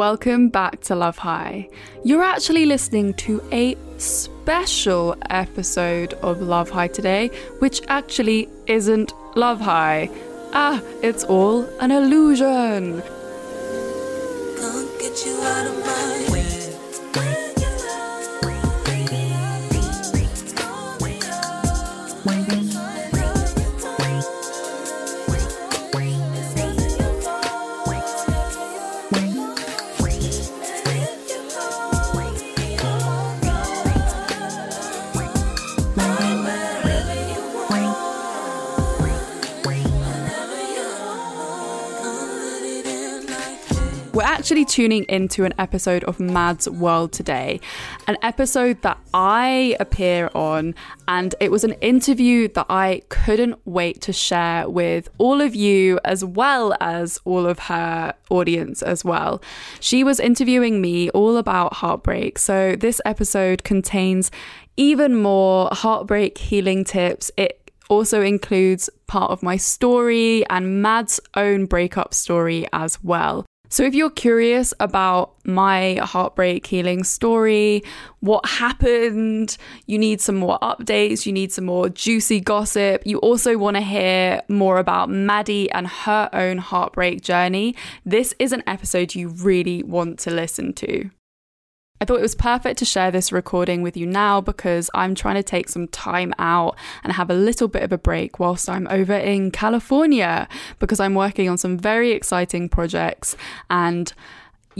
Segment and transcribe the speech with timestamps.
[0.00, 1.68] Welcome back to Love High.
[2.04, 9.60] You're actually listening to a special episode of Love High today, which actually isn't Love
[9.60, 10.08] High.
[10.54, 13.02] Ah, it's all an illusion.
[44.40, 47.60] Actually tuning into an episode of Mad's World today,
[48.06, 50.74] an episode that I appear on,
[51.06, 56.00] and it was an interview that I couldn't wait to share with all of you
[56.06, 59.42] as well as all of her audience as well.
[59.78, 64.30] She was interviewing me all about heartbreak, so this episode contains
[64.78, 67.30] even more heartbreak healing tips.
[67.36, 73.44] It also includes part of my story and Mad's own breakup story as well.
[73.72, 77.84] So, if you're curious about my heartbreak healing story,
[78.18, 83.56] what happened, you need some more updates, you need some more juicy gossip, you also
[83.56, 89.14] want to hear more about Maddie and her own heartbreak journey, this is an episode
[89.14, 91.08] you really want to listen to.
[92.02, 95.34] I thought it was perfect to share this recording with you now because I'm trying
[95.34, 98.88] to take some time out and have a little bit of a break whilst I'm
[98.88, 103.36] over in California because I'm working on some very exciting projects
[103.68, 104.14] and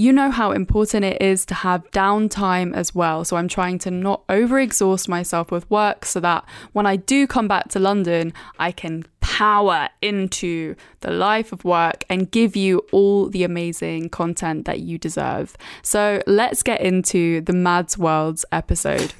[0.00, 3.22] you know how important it is to have downtime as well.
[3.22, 7.46] So I'm trying to not overexhaust myself with work so that when I do come
[7.46, 13.28] back to London, I can power into the life of work and give you all
[13.28, 15.54] the amazing content that you deserve.
[15.82, 19.12] So let's get into the Mads Worlds episode.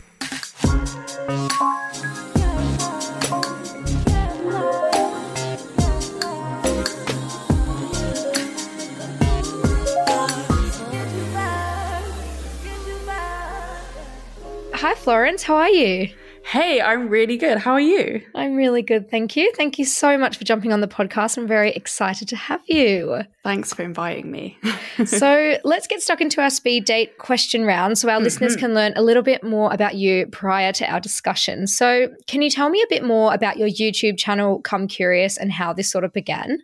[14.81, 15.43] Hi, Florence.
[15.43, 16.09] How are you?
[16.43, 17.59] Hey, I'm really good.
[17.59, 18.23] How are you?
[18.35, 19.11] I'm really good.
[19.11, 19.53] Thank you.
[19.55, 21.37] Thank you so much for jumping on the podcast.
[21.37, 23.21] I'm very excited to have you.
[23.45, 24.57] Thanks for inviting me.
[25.05, 28.25] so, let's get stuck into our speed date question round so our mm-hmm.
[28.25, 31.67] listeners can learn a little bit more about you prior to our discussion.
[31.67, 35.53] So, can you tell me a bit more about your YouTube channel, Come Curious, and
[35.53, 36.63] how this sort of began?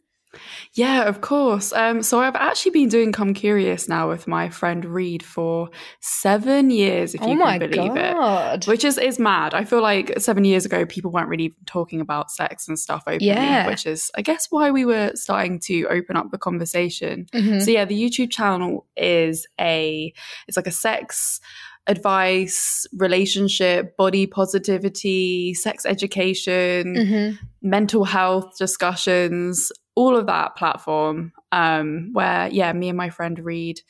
[0.75, 1.73] Yeah, of course.
[1.73, 5.71] Um, so I've actually been doing Come Curious now with my friend Reed for
[6.01, 8.65] seven years, if oh you can believe God.
[8.65, 8.69] it.
[8.69, 9.55] Which is is mad.
[9.55, 13.27] I feel like seven years ago people weren't really talking about sex and stuff openly,
[13.27, 13.67] yeah.
[13.67, 17.27] which is I guess why we were starting to open up the conversation.
[17.33, 17.61] Mm-hmm.
[17.61, 20.13] So yeah, the YouTube channel is a
[20.47, 21.41] it's like a sex
[21.87, 27.47] advice, relationship, body positivity, sex education, mm-hmm.
[27.63, 33.81] mental health discussions, all of that platform um, where, yeah, me and my friend Reed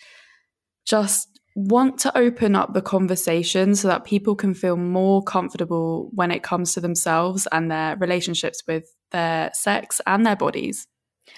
[0.87, 6.31] just want to open up the conversation so that people can feel more comfortable when
[6.31, 10.87] it comes to themselves and their relationships with their sex and their bodies.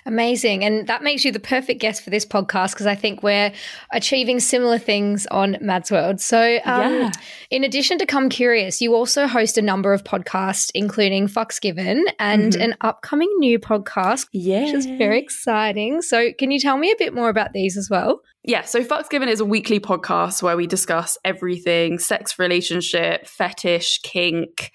[0.07, 0.65] Amazing.
[0.65, 3.53] And that makes you the perfect guest for this podcast because I think we're
[3.93, 6.21] achieving similar things on Mad's World.
[6.21, 7.11] So, um, yeah.
[7.51, 12.05] in addition to Come Curious, you also host a number of podcasts, including Fucks Given
[12.19, 12.63] and mm-hmm.
[12.63, 14.65] an upcoming new podcast, yeah.
[14.65, 16.03] which is very exciting.
[16.03, 18.23] So, can you tell me a bit more about these as well?
[18.49, 24.01] yeah, so Fucks Given is a weekly podcast where we discuss everything sex, relationship, fetish,
[24.03, 24.73] kink,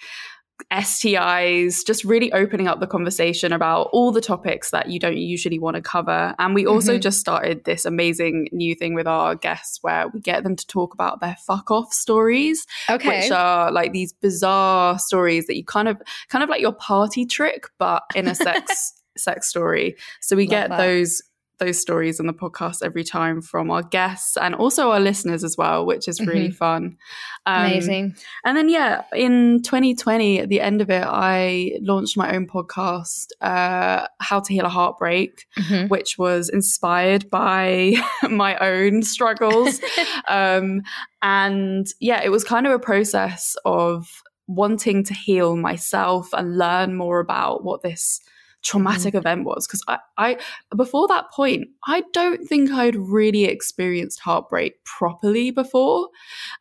[0.72, 5.60] STIs, just really opening up the conversation about all the topics that you don't usually
[5.60, 6.36] want to cover.
[6.40, 7.02] And we also mm-hmm.
[7.02, 10.94] just started this amazing new thing with our guests where we get them to talk
[10.94, 12.66] about their fuck off stories.
[12.90, 13.22] Okay.
[13.22, 17.26] Which are like these bizarre stories that you kind of kind of like your party
[17.26, 19.96] trick, but in a sex sex story.
[20.22, 20.78] So we Love get that.
[20.78, 21.22] those
[21.60, 25.56] those stories on the podcast every time from our guests and also our listeners as
[25.58, 26.56] well, which is really mm-hmm.
[26.56, 26.98] fun.
[27.46, 28.16] Um, Amazing.
[28.44, 33.28] And then, yeah, in 2020, at the end of it, I launched my own podcast,
[33.42, 35.88] uh, How to Heal a Heartbreak, mm-hmm.
[35.88, 37.96] which was inspired by
[38.30, 39.80] my own struggles.
[40.28, 40.82] um,
[41.22, 44.08] and yeah, it was kind of a process of
[44.48, 48.20] wanting to heal myself and learn more about what this
[48.64, 49.18] traumatic mm.
[49.18, 50.38] event was because I, I
[50.76, 56.10] before that point i don't think i'd really experienced heartbreak properly before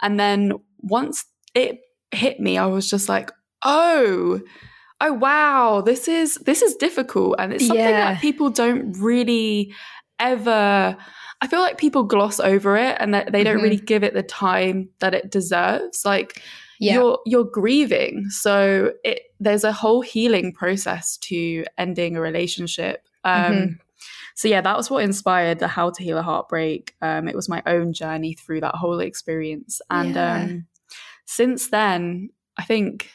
[0.03, 1.79] and then once it
[2.11, 3.31] hit me i was just like
[3.63, 4.41] oh
[5.01, 8.13] oh wow this is this is difficult and it's something yeah.
[8.13, 9.73] that people don't really
[10.19, 10.97] ever
[11.41, 13.65] i feel like people gloss over it and that they don't mm-hmm.
[13.65, 16.43] really give it the time that it deserves like
[16.82, 16.94] yeah.
[16.94, 23.52] you're you're grieving so it there's a whole healing process to ending a relationship um,
[23.52, 23.73] mm-hmm.
[24.34, 27.49] so yeah that was what inspired the how to heal a heartbreak um, it was
[27.49, 30.43] my own journey through that whole experience and yeah.
[30.43, 30.67] um,
[31.25, 33.11] since then i think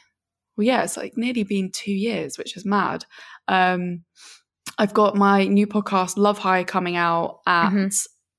[0.56, 3.04] well yeah it's like nearly been two years which is mad
[3.50, 4.04] um,
[4.78, 7.88] i've got my new podcast love high coming out at mm-hmm.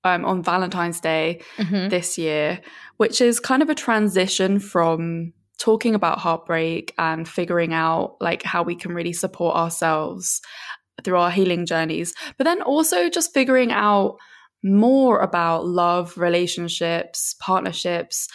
[0.04, 1.88] Um, on Valentine's Day mm-hmm.
[1.88, 2.60] this year,
[2.98, 8.62] which is kind of a transition from talking about heartbreak and figuring out like how
[8.62, 10.40] we can really support ourselves
[11.04, 14.16] through our healing journeys but then also just figuring out
[14.64, 18.28] more about love relationships partnerships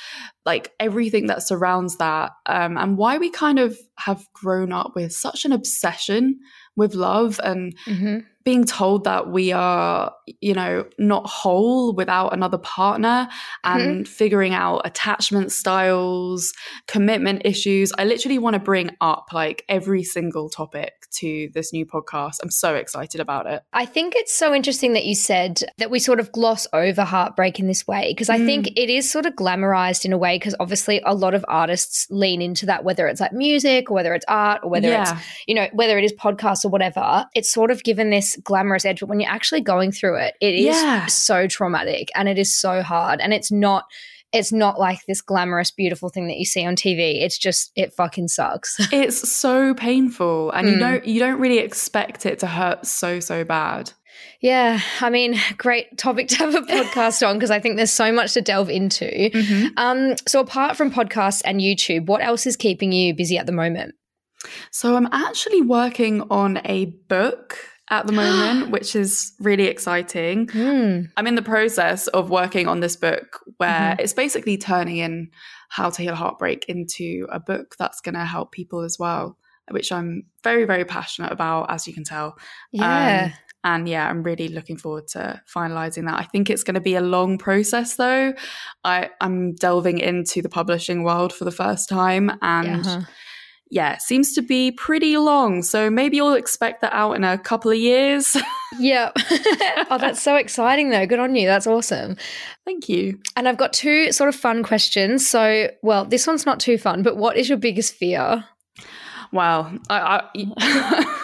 [0.45, 5.11] like everything that surrounds that um, and why we kind of have grown up with
[5.11, 6.39] such an obsession
[6.75, 12.57] with love and mm-hmm being told that we are, you know, not whole without another
[12.57, 13.29] partner
[13.63, 14.03] and mm-hmm.
[14.03, 16.53] figuring out attachment styles,
[16.87, 17.93] commitment issues.
[17.97, 22.39] I literally want to bring up like every single topic to this new podcast.
[22.43, 23.63] I'm so excited about it.
[23.71, 27.59] I think it's so interesting that you said that we sort of gloss over heartbreak
[27.59, 28.45] in this way because I mm.
[28.45, 32.07] think it is sort of glamorized in a way because obviously a lot of artists
[32.09, 35.13] lean into that, whether it's like music or whether it's art or whether yeah.
[35.13, 37.25] it's, you know, whether it is podcasts or whatever.
[37.33, 40.53] It's sort of given this glamorous edge, but when you're actually going through it, it
[40.53, 41.05] is yeah.
[41.07, 43.19] so traumatic and it is so hard.
[43.21, 43.85] And it's not
[44.33, 47.21] it's not like this glamorous, beautiful thing that you see on TV.
[47.21, 48.77] It's just it fucking sucks.
[48.91, 50.71] it's so painful, and mm.
[50.71, 53.93] you don't you don't really expect it to hurt so so bad.
[54.41, 58.11] Yeah, I mean, great topic to have a podcast on because I think there's so
[58.11, 59.05] much to delve into.
[59.05, 59.67] Mm-hmm.
[59.77, 63.51] Um, so, apart from podcasts and YouTube, what else is keeping you busy at the
[63.51, 63.95] moment?
[64.71, 67.57] So, I'm actually working on a book
[67.93, 70.47] at the moment, which is really exciting.
[70.47, 71.09] Mm.
[71.15, 74.01] I'm in the process of working on this book where mm-hmm.
[74.01, 75.29] it's basically turning in
[75.69, 79.37] how to heal heartbreak into a book that's going to help people as well,
[79.69, 82.35] which I'm very, very passionate about, as you can tell.
[82.71, 83.25] Yeah.
[83.25, 83.33] Um,
[83.65, 86.19] and yeah, I'm really looking forward to finalizing that.
[86.19, 88.33] I think it's going to be a long process though.
[88.83, 93.01] I, I'm delving into the publishing world for the first time and uh-huh
[93.69, 95.63] yeah, seems to be pretty long.
[95.63, 98.37] So maybe you'll expect that out in a couple of years.
[98.79, 99.11] yeah.
[99.89, 101.05] oh, that's so exciting, though.
[101.07, 101.47] Good on you.
[101.47, 102.15] That's awesome.
[102.65, 103.19] Thank you.
[103.35, 105.27] And I've got two sort of fun questions.
[105.27, 108.45] So, well, this one's not too fun, but what is your biggest fear?
[109.31, 109.73] Wow.
[109.89, 111.19] I, I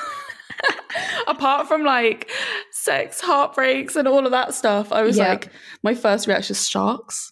[1.28, 2.30] apart from like
[2.72, 5.28] sex heartbreaks and all of that stuff, I was yep.
[5.28, 5.52] like,
[5.84, 7.32] my first reaction is sharks.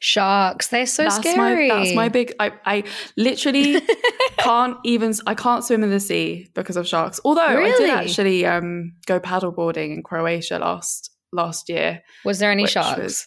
[0.00, 1.68] Sharks, they're so that's scary.
[1.68, 2.34] My, that's my big.
[2.38, 2.84] I, I
[3.16, 3.80] literally
[4.38, 5.14] can't even.
[5.26, 7.20] I can't swim in the sea because of sharks.
[7.24, 7.72] Although really?
[7.72, 12.02] I did actually um, go paddleboarding in Croatia last last year.
[12.24, 13.00] Was there any sharks?
[13.00, 13.26] Was,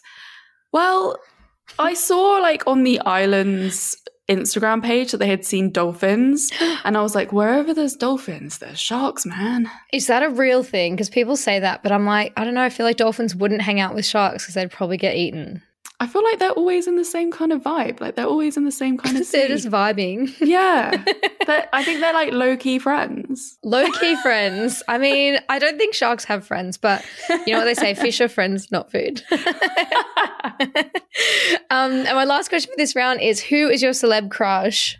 [0.72, 1.18] well,
[1.78, 3.96] I saw like on the islands
[4.28, 6.50] Instagram page that they had seen dolphins.
[6.84, 9.68] And I was like, wherever there's dolphins, there's sharks, man.
[9.92, 10.94] Is that a real thing?
[10.94, 12.62] Because people say that, but I'm like, I don't know.
[12.62, 15.62] I feel like dolphins wouldn't hang out with sharks because they'd probably get eaten.
[15.98, 18.00] I feel like they're always in the same kind of vibe.
[18.00, 19.30] Like they're always in the same kind of.
[19.32, 20.34] they're just vibing.
[20.40, 21.02] Yeah,
[21.46, 23.56] But I think they're like low key friends.
[23.62, 24.82] Low key friends.
[24.88, 27.04] I mean, I don't think sharks have friends, but
[27.46, 29.22] you know what they say: fish are friends, not food.
[31.70, 34.98] um, and my last question for this round is: Who is your celeb crush?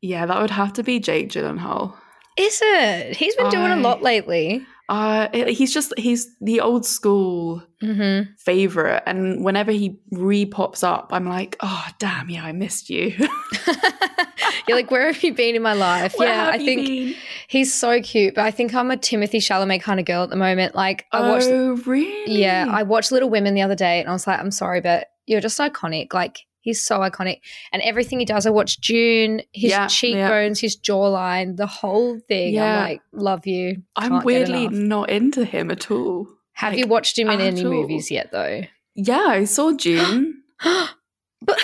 [0.00, 1.94] Yeah, that would have to be Jake Gyllenhaal.
[2.38, 3.16] Is it?
[3.16, 4.64] He's been doing a lot lately.
[4.90, 8.32] Uh, he's just he's the old school Mm-hmm.
[8.36, 13.14] favorite, and whenever he re pops up, I'm like, oh damn, yeah, I missed you.
[14.68, 16.14] You're like, where have you been in my life?
[16.18, 17.14] Where yeah, I think been?
[17.48, 20.36] he's so cute, but I think I'm a Timothée Chalamet kind of girl at the
[20.36, 20.74] moment.
[20.74, 22.40] Like, I watched, oh really?
[22.42, 25.06] yeah, I watched Little Women the other day, and I was like, I'm sorry, but
[25.26, 26.12] you're just iconic.
[26.12, 27.40] Like, he's so iconic,
[27.72, 28.46] and everything he does.
[28.46, 29.86] I watch Dune, his Yeah, yeah.
[29.88, 32.54] cheekbones, his jawline, the whole thing.
[32.54, 32.76] Yeah.
[32.78, 33.82] I'm like, love you.
[33.96, 36.28] I'm Can't get weirdly not into him at all.
[36.52, 37.72] Have like, you watched him in any all.
[37.72, 38.62] movies yet, though?
[38.94, 40.42] Yeah, I saw Dune.
[41.42, 41.58] but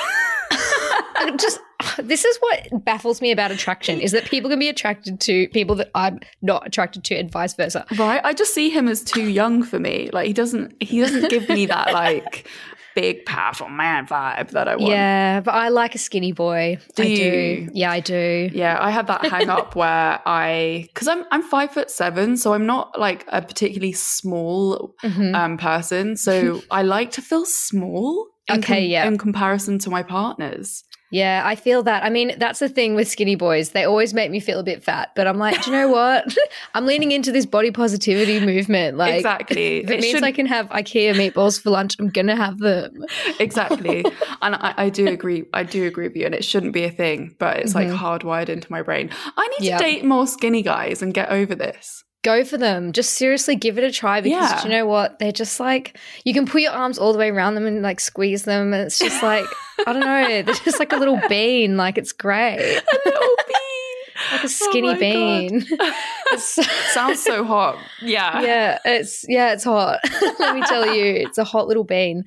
[1.39, 1.61] just
[1.99, 5.75] this is what baffles me about attraction is that people can be attracted to people
[5.77, 7.87] that I'm not attracted to and vice versa.
[7.99, 10.11] Right, I just see him as too young for me.
[10.13, 12.49] Like he doesn't he doesn't give me that like
[12.97, 14.91] big powerful man vibe that I want.
[14.91, 16.79] Yeah, but I like a skinny boy.
[16.97, 17.17] Do I you?
[17.17, 17.69] do.
[17.75, 18.51] Yeah, I do.
[18.53, 22.55] Yeah, I have that hang up where I because I'm I'm five foot seven, so
[22.55, 25.35] I'm not like a particularly small Mhm.
[25.35, 26.17] um person.
[26.17, 28.27] So I like to feel small.
[28.49, 29.07] in Okay, yeah.
[29.07, 30.83] In comparison to my partners.
[31.11, 32.03] Yeah, I feel that.
[32.03, 33.71] I mean, that's the thing with skinny boys.
[33.71, 36.37] They always make me feel a bit fat, but I'm like, do you know what?
[36.75, 38.97] I'm leaning into this body positivity movement.
[38.97, 39.79] Like, exactly.
[39.85, 43.05] if it, means should- I can have IKEA meatballs for lunch, I'm gonna have them.
[43.41, 44.05] exactly
[44.43, 46.91] and I, I do agree i do agree with you and it shouldn't be a
[46.91, 47.97] thing but it's like Mhm.
[47.99, 49.79] hardwired into my brain i need Yeah.
[49.79, 52.93] to date more skinny guys and get over this go for them.
[52.93, 54.63] Just seriously give it a try because Yeah.
[54.65, 55.19] you know what?
[55.19, 58.01] They're just like you can put your arms all the way around them and like
[58.01, 59.47] squeeze them, and it's just like
[59.87, 60.43] I don't know.
[60.43, 61.77] They're just like a little bean.
[61.77, 63.97] Like it's great, a little bean
[64.33, 64.99] like a Oh skinny God.
[65.01, 65.67] bean.
[66.39, 70.01] Sounds so hot yeah yeah, it's yeah, it's hot.
[70.41, 72.25] Let me tell you, it's a hot little bean.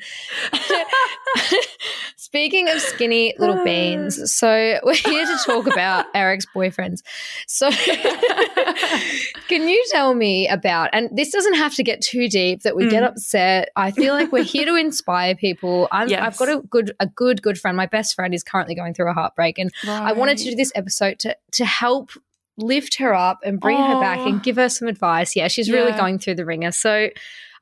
[2.31, 7.01] Speaking of skinny little beans, so we're here to talk about Eric's boyfriends.
[7.47, 7.71] So,
[9.47, 10.91] can you tell me about?
[10.93, 13.07] And this doesn't have to get too deep that we get Mm.
[13.07, 13.69] upset.
[13.75, 15.87] I feel like we're here to inspire people.
[15.91, 16.37] I'm, I've Yes.
[16.37, 17.75] got a good, a good, good friend.
[17.75, 20.71] My best friend is currently going through a heartbreak, and I wanted to do this
[20.75, 22.11] episode to to help
[22.57, 25.35] lift her up and bring her back and give her some advice.
[25.35, 26.71] Yeah, she's really going through the ringer.
[26.71, 27.09] So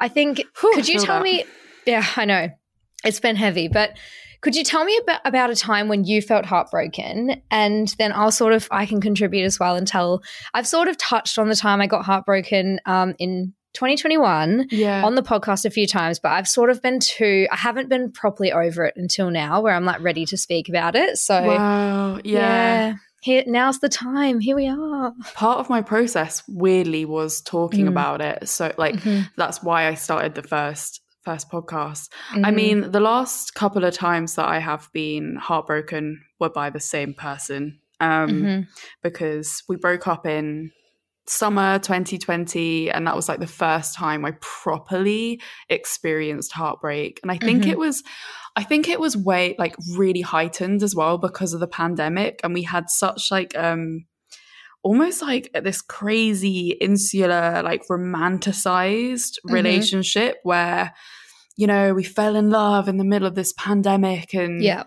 [0.02, 1.24] I think Whew, could you tell that.
[1.24, 1.46] me
[1.86, 2.50] Yeah, I know.
[3.06, 3.92] It's been heavy, but
[4.41, 8.32] could you tell me about, about a time when you felt heartbroken and then I'll
[8.32, 10.22] sort of I can contribute as well and tell
[10.53, 15.15] I've sort of touched on the time I got heartbroken um in 2021 yeah on
[15.15, 18.51] the podcast a few times, but I've sort of been too, I haven't been properly
[18.51, 21.17] over it until now where I'm like ready to speak about it.
[21.17, 22.96] So, wow yeah.
[23.22, 24.39] here, now's the time.
[24.39, 25.13] Here we are.
[25.36, 27.89] part of my process weirdly was talking Mm.
[27.89, 29.29] about it so like Mhm.
[29.36, 32.04] that's why i started the first first podcast
[32.34, 32.56] I Mhm.
[32.62, 36.04] mean, the last couple of times that I have been heartbroken
[36.40, 37.62] were by the same person
[38.00, 38.68] um, Mhm.
[39.08, 40.72] because we broke up in
[41.26, 44.32] summer 2020, and that was like the first time I
[44.64, 47.20] properly experienced heartbreak.
[47.24, 47.72] And I think Mhm.
[47.74, 48.04] it was,
[48.56, 52.54] I think it was way like really heightened as well because of the pandemic, and
[52.54, 54.06] we had such like um
[54.84, 59.54] almost like this crazy insular like romanticized Mhm.
[59.54, 60.94] relationship where
[61.58, 64.84] you know we fell in love in the middle of this pandemic and yeah.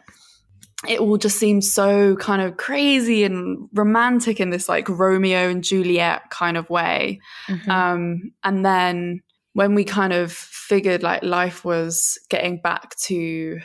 [0.88, 5.62] it all just seemed so kind of crazy and romantic in this like Romeo and
[5.64, 7.68] Juliet kind of way Mhm.
[7.68, 9.20] um and then
[9.52, 13.58] when we kind of figured like life was getting back to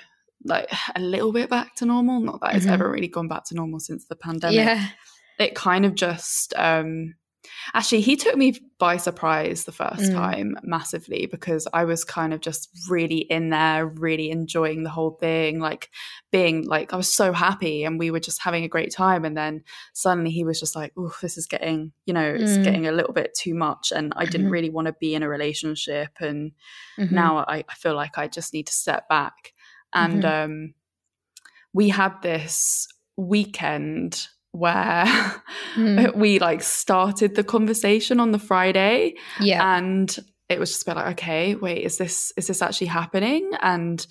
[0.43, 2.71] like a little bit back to normal not that it's Mhm.
[2.71, 4.87] ever really gone back to normal since the pandemic yeah.
[5.39, 7.13] it kind of just um
[7.73, 10.15] actually he took me by surprise the first Mm.
[10.15, 15.11] time massively because i was kind of just really in there really enjoying the whole
[15.11, 15.89] thing like
[16.31, 19.37] being like i was so happy and we were just having a great time and
[19.37, 22.63] then suddenly he was just like oh this is getting you know it's Mm.
[22.63, 24.51] getting a little bit too much and i didn't Mhm.
[24.51, 26.51] really want to be in a relationship and
[26.99, 27.11] Mhm.
[27.11, 29.53] now I, I feel like I just need to step back.
[29.93, 30.51] And Mm-hmm.
[30.51, 30.73] um,
[31.73, 32.87] we had this
[33.17, 35.05] weekend where
[35.75, 36.15] Mm.
[36.15, 39.77] we like started the conversation on the Friday, yeah.
[39.77, 40.17] and
[40.49, 43.51] it was just a bit like, okay, wait, is this is this actually happening?
[43.61, 44.05] And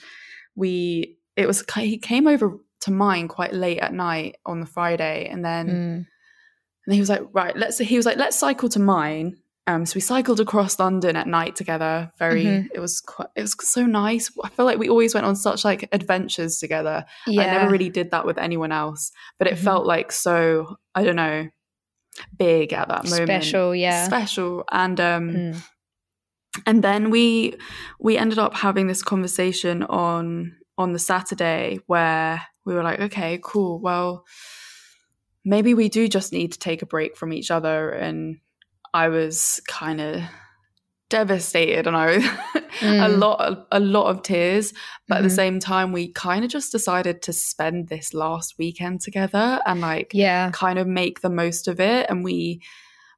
[0.54, 5.28] we, it was he came over to mine quite late at night on the Friday,
[5.30, 5.68] and then.
[5.68, 6.06] Mm.
[6.86, 9.38] And he was like, right, let's, he was like, let's cycle to mine.
[9.66, 12.12] Um, so we cycled across London at night together.
[12.18, 12.68] Very, Mhm.
[12.74, 14.30] it was quite, it was so nice.
[14.44, 17.06] I feel like we always went on such like adventures together.
[17.26, 17.42] yeah.
[17.42, 19.58] I never really did that with anyone else, but it Mhm.
[19.64, 21.48] felt like so, I don't know,
[22.38, 23.26] big at that moment.
[23.26, 23.74] special.
[23.74, 24.04] Yeah.
[24.06, 24.64] Special.
[24.70, 25.62] And, um, Mm.
[26.66, 27.56] and then we,
[27.98, 33.40] we ended up having this conversation on, on the Saturday where we were like, okay,
[33.42, 33.80] cool.
[33.80, 34.24] Well,
[35.44, 38.36] maybe we do just need to take a break from each other and
[38.94, 40.22] i was kind of
[41.10, 42.16] devastated and I
[42.80, 43.04] mm.
[43.04, 45.12] a lot a lot of tears but mm-hmm.
[45.12, 45.36] at the mm-hmm.
[45.36, 50.10] same time we kind of just decided to spend this last weekend together and like
[50.12, 52.60] yeah kind of make the most of it and we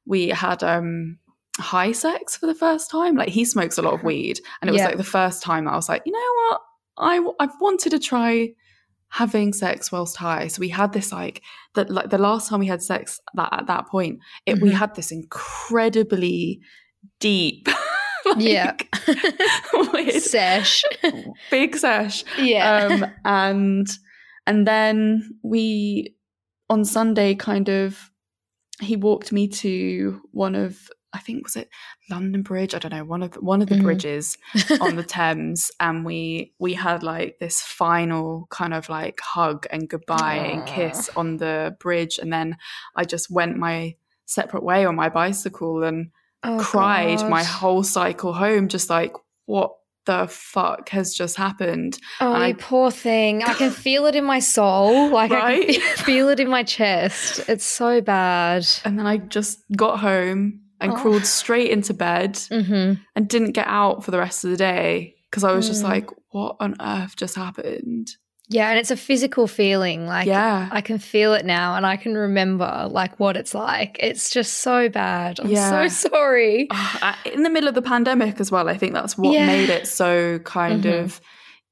[0.05, 1.17] we had um
[1.57, 4.73] high sex for the first time like he smokes a lot of weed and it
[4.73, 4.87] was yeah.
[4.87, 6.19] like the first time I was like you know
[6.49, 6.61] what
[6.99, 8.49] I I've wanted to try
[9.09, 10.47] having sex whilst high.
[10.47, 11.41] So we had this like
[11.75, 14.65] that like the last time we had sex that at that point, it mm-hmm.
[14.65, 16.59] we had this incredibly
[17.19, 17.67] deep
[18.25, 18.75] like, yeah
[20.19, 20.83] sesh
[21.51, 23.87] big sesh yeah um, and
[24.45, 26.15] and then we
[26.69, 28.11] on sunday kind of
[28.81, 30.77] he walked me to one of
[31.13, 31.69] I think was it
[32.09, 32.75] London Bridge.
[32.75, 33.85] I don't know one of the, one of the mm-hmm.
[33.85, 34.37] bridges
[34.81, 39.89] on the Thames, and we we had like this final kind of like hug and
[39.89, 40.53] goodbye Aww.
[40.53, 42.57] and kiss on the bridge, and then
[42.95, 43.95] I just went my
[44.25, 46.11] separate way on my bicycle and
[46.43, 49.13] oh, cried my whole cycle home, just like
[49.45, 49.71] what
[50.05, 51.99] the fuck has just happened?
[52.19, 53.43] Oh, I, poor thing.
[53.43, 55.09] I can feel it in my soul.
[55.09, 55.69] Like right?
[55.69, 57.41] I can feel it in my chest.
[57.47, 58.65] It's so bad.
[58.83, 60.95] And then I just got home and oh.
[60.95, 63.01] crawled straight into bed mm-hmm.
[63.15, 65.69] and didn't get out for the rest of the day because I was mm.
[65.69, 68.09] just like, what on earth just happened?
[68.49, 70.05] Yeah, and it's a physical feeling.
[70.05, 70.69] Like, yeah.
[70.71, 73.97] I can feel it now, and I can remember like what it's like.
[73.99, 75.39] It's just so bad.
[75.41, 75.69] I'm yeah.
[75.89, 76.69] so sorry.
[76.99, 79.45] Oh, in the middle of the pandemic as well, I think that's what yeah.
[79.45, 81.05] made it so kind mm-hmm.
[81.05, 81.21] of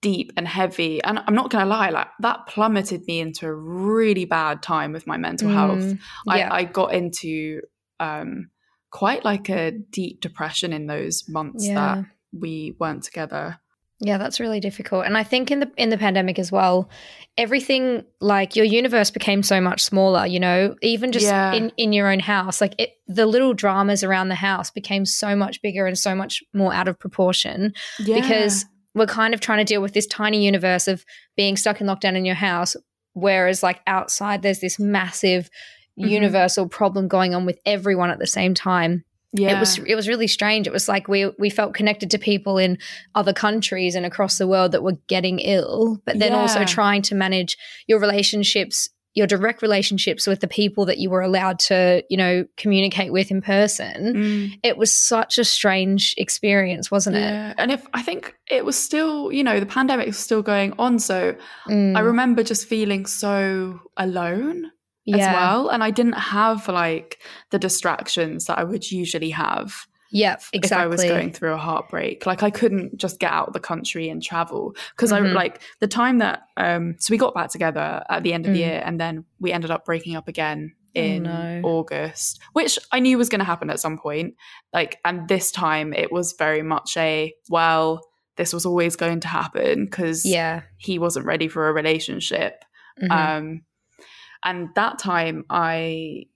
[0.01, 1.01] deep and heavy.
[1.03, 4.91] And I'm not going to lie, like that plummeted me into a really bad time
[4.91, 5.99] with my mental mm, health.
[6.27, 6.49] Yeah.
[6.51, 7.61] I, I got into
[7.99, 8.49] um,
[8.95, 11.73] quite like a deep depression in those months yeah.
[11.73, 13.59] that we weren't together.
[13.99, 15.05] Yeah, that's really difficult.
[15.05, 16.89] And I think in the in the pandemic as well,
[17.37, 21.51] everything like your universe became so much smaller, you know, even just yeah.
[21.51, 25.35] in in your own house, like it, the little dramas around the house became so
[25.35, 28.21] much bigger and so much more out of proportion yeah.
[28.21, 31.03] because we're kind of trying to deal with this tiny universe of
[31.35, 32.77] being stuck in lockdown in your house
[33.11, 35.49] whereas like outside there's this massive
[35.99, 36.09] mm-hmm.
[36.09, 39.03] universal problem going on with everyone at the same time.
[39.37, 39.57] Yeah.
[39.57, 40.65] It was it was really strange.
[40.65, 42.77] It was like we we felt connected to people in
[43.15, 46.37] other countries and across the world that were getting ill, but then yeah.
[46.37, 51.21] also trying to manage your relationships, your direct relationships with the people that you were
[51.21, 54.13] allowed to, you know, communicate with in person.
[54.15, 54.59] Mm.
[54.63, 57.49] It was such a strange experience, wasn't yeah.
[57.49, 57.55] it?
[57.57, 60.97] And if I think it was still, you know, the pandemic was still going on,
[60.97, 61.35] so
[61.67, 61.97] mm.
[61.97, 64.71] I remember just feeling so alone
[65.05, 65.17] yeah.
[65.17, 65.69] as well.
[65.69, 69.87] And I didn't have like the distractions that I would usually have.
[70.11, 70.61] Yeah, exactly.
[70.63, 73.59] If I was going through a heartbreak, like I couldn't just get out of the
[73.59, 75.25] country and travel because mm-hmm.
[75.25, 78.51] I like the time that um so we got back together at the end of
[78.51, 78.53] mm.
[78.53, 81.67] the year and then we ended up breaking up again oh, in oh, no.
[81.67, 84.35] August, which I knew was going to happen at some point.
[84.73, 88.01] Like, and this time it was very much a well,
[88.37, 92.63] this was always going to happen because yeah, he wasn't ready for a relationship.
[93.01, 93.11] Mm-hmm.
[93.11, 93.61] Um,
[94.45, 96.27] and that time I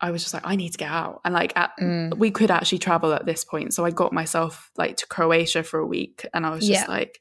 [0.00, 1.20] I was just like, I need to get out.
[1.24, 2.16] And like at, mm.
[2.16, 3.74] we could actually travel at this point.
[3.74, 6.90] So I got myself like to Croatia for a week and I was just yeah.
[6.90, 7.20] like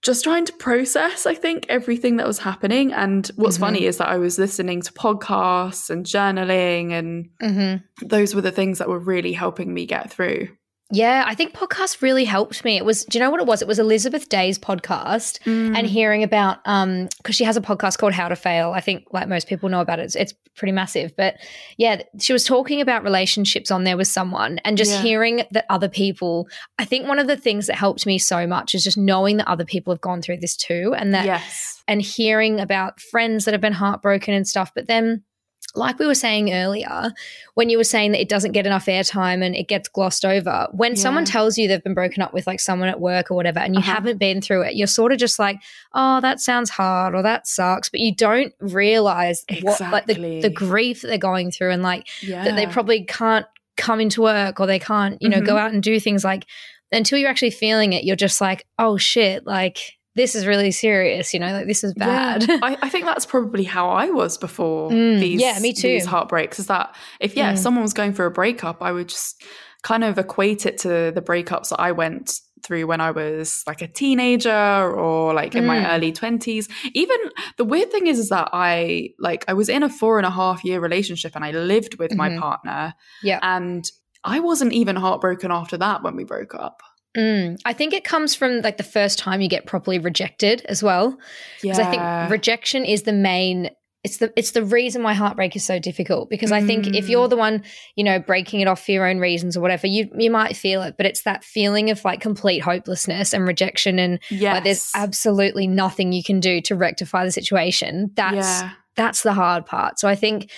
[0.00, 2.92] just trying to process, I think, everything that was happening.
[2.92, 3.64] And what's mm-hmm.
[3.64, 8.06] funny is that I was listening to podcasts and journaling and mm-hmm.
[8.06, 10.48] those were the things that were really helping me get through.
[10.90, 12.76] Yeah, I think podcasts really helped me.
[12.76, 13.62] It was, do you know what it was?
[13.62, 15.76] It was Elizabeth Day's podcast mm.
[15.76, 18.72] and hearing about, um, because she has a podcast called How to Fail.
[18.72, 21.16] I think, like most people know about it, it's, it's pretty massive.
[21.16, 21.36] But
[21.78, 25.02] yeah, she was talking about relationships on there with someone and just yeah.
[25.02, 26.48] hearing that other people.
[26.78, 29.48] I think one of the things that helped me so much is just knowing that
[29.48, 31.82] other people have gone through this too, and that, yes.
[31.88, 34.70] and hearing about friends that have been heartbroken and stuff.
[34.74, 35.24] But then
[35.74, 37.12] like we were saying earlier,
[37.54, 40.68] when you were saying that it doesn't get enough airtime and it gets glossed over,
[40.72, 40.98] when yeah.
[40.98, 43.74] someone tells you they've been broken up with like someone at work or whatever, and
[43.74, 43.94] you uh-huh.
[43.94, 45.60] haven't been through it, you're sort of just like,
[45.92, 47.88] oh, that sounds hard or that sucks.
[47.88, 49.86] But you don't realize exactly.
[49.86, 52.44] what, like, the, the grief that they're going through and like yeah.
[52.44, 55.46] that they probably can't come into work or they can't, you know, mm-hmm.
[55.46, 56.46] go out and do things like
[56.92, 61.34] until you're actually feeling it, you're just like, oh shit, like this is really serious,
[61.34, 62.46] you know, like this is bad.
[62.48, 62.58] Yeah.
[62.62, 65.88] I, I, think that's probably how I was before mm, these, yeah, me too.
[65.88, 66.58] these heartbreaks.
[66.58, 67.54] Is that if yeah, mm.
[67.54, 69.42] if someone was going through a breakup, I would just
[69.82, 73.82] kind of equate it to the breakups that I went through when I was like
[73.82, 75.68] a teenager or like in mm.
[75.68, 76.70] my early 20s.
[76.94, 77.16] Even
[77.58, 80.30] the weird thing is, is that I like I was in a four and a
[80.30, 82.36] half year relationship and I lived with mm-hmm.
[82.36, 82.94] my partner.
[83.22, 83.40] Yeah.
[83.42, 83.84] And
[84.24, 86.82] I wasn't even heartbroken after that when we broke up.
[87.16, 90.82] Mm, I think it comes from like the first time you get properly rejected as
[90.82, 91.16] well.
[91.62, 91.88] Because yeah.
[91.88, 93.70] I think rejection is the main
[94.04, 97.26] it's the it's the reason why heartbreak is so difficult because I think if you're
[97.26, 97.64] the one,
[97.96, 100.82] you know, breaking it off for your own reasons or whatever, you you might feel
[100.82, 104.54] it, but it's that feeling of like complete hopelessness and rejection and yes.
[104.54, 108.10] like there's absolutely nothing you can do to rectify the situation.
[108.14, 108.72] That's yeah.
[108.94, 109.98] that's the hard part.
[109.98, 110.50] So I think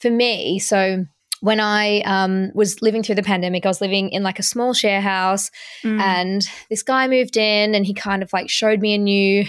[0.00, 1.06] for me, so
[1.40, 4.72] when I um, was living through the pandemic, I was living in like a small
[4.74, 5.50] share house,
[5.82, 6.00] Mm.
[6.00, 9.44] and this guy moved in, and he kind of like showed me a new,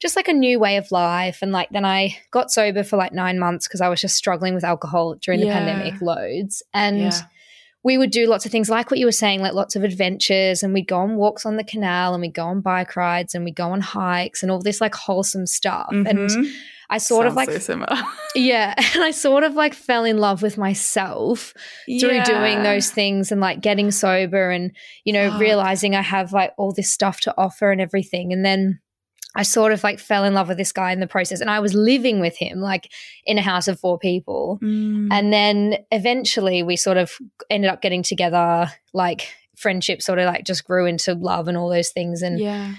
[0.00, 1.38] just like a new way of life.
[1.42, 4.54] And like then I got sober for like nine months because I was just struggling
[4.54, 6.98] with alcohol during the pandemic loads, and.
[6.98, 7.20] yeah.
[7.84, 10.64] We would do lots of things like what you were saying, like lots of adventures,
[10.64, 13.44] and we'd go on walks on the canal, and we'd go on bike rides, and
[13.44, 15.86] we'd go on hikes, and all this like wholesome stuff.
[15.90, 16.52] And Mhm.
[16.90, 17.96] I sort of like so similar.
[18.34, 18.74] yeah.
[18.94, 21.52] And I sort of like fell in love with myself
[21.86, 24.74] through doing those things and like getting sober and,
[25.04, 25.40] you know, Fuck.
[25.40, 28.32] realizing I have like all this stuff to offer and everything.
[28.32, 28.80] And then
[29.36, 31.40] I sort of like fell in love with this guy in the process.
[31.40, 32.90] And I was living with him like
[33.26, 34.58] in a house of four people.
[34.62, 35.08] Mm.
[35.12, 37.12] And then eventually we sort of
[37.50, 41.68] ended up getting together, like friendship sort of like just grew into love and all
[41.68, 42.22] those things.
[42.22, 42.74] And yeah.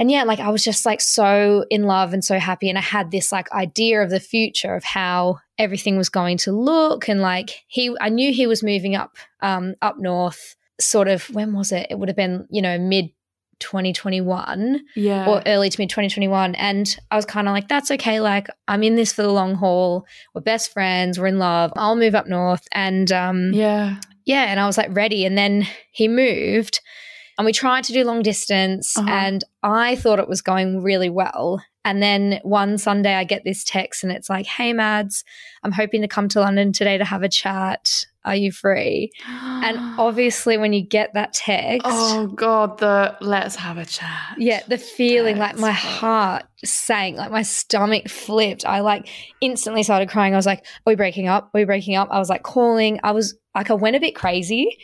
[0.00, 2.70] And yeah, like I was just like so in love and so happy.
[2.70, 6.52] And I had this like idea of the future of how everything was going to
[6.52, 7.06] look.
[7.06, 11.52] And like he, I knew he was moving up, um, up north, sort of, when
[11.52, 11.86] was it?
[11.90, 13.10] It would have been, you know, mid
[13.58, 15.26] 2021 Yeah.
[15.28, 16.54] or early to mid 2021.
[16.54, 18.20] And I was kind of like, that's okay.
[18.20, 20.06] Like I'm in this for the long haul.
[20.34, 21.18] We're best friends.
[21.18, 21.72] We're in love.
[21.76, 22.66] I'll move up north.
[22.72, 24.00] And, um, yeah.
[24.24, 25.26] yeah, and I was like ready.
[25.26, 26.80] And then he moved
[27.40, 29.08] and we tried to do long distance Uh-huh.
[29.10, 31.62] and I thought it was going really well.
[31.84, 35.24] And then one Sunday I get this text and it's like, hey, Mads,
[35.62, 38.04] I'm hoping to come to London today to have a chat.
[38.26, 39.10] Are you free?
[39.62, 44.34] And obviously, when you get that text, oh god, the let's have a chat.
[44.38, 48.64] yeah, the feeling like my heart sank, like my stomach flipped.
[48.66, 49.06] I like
[49.42, 50.32] instantly started crying.
[50.32, 51.44] I was like, Are we breaking up?
[51.44, 52.08] Are we breaking up?
[52.10, 53.00] I was like calling.
[53.02, 54.78] I was like, I went a bit crazy.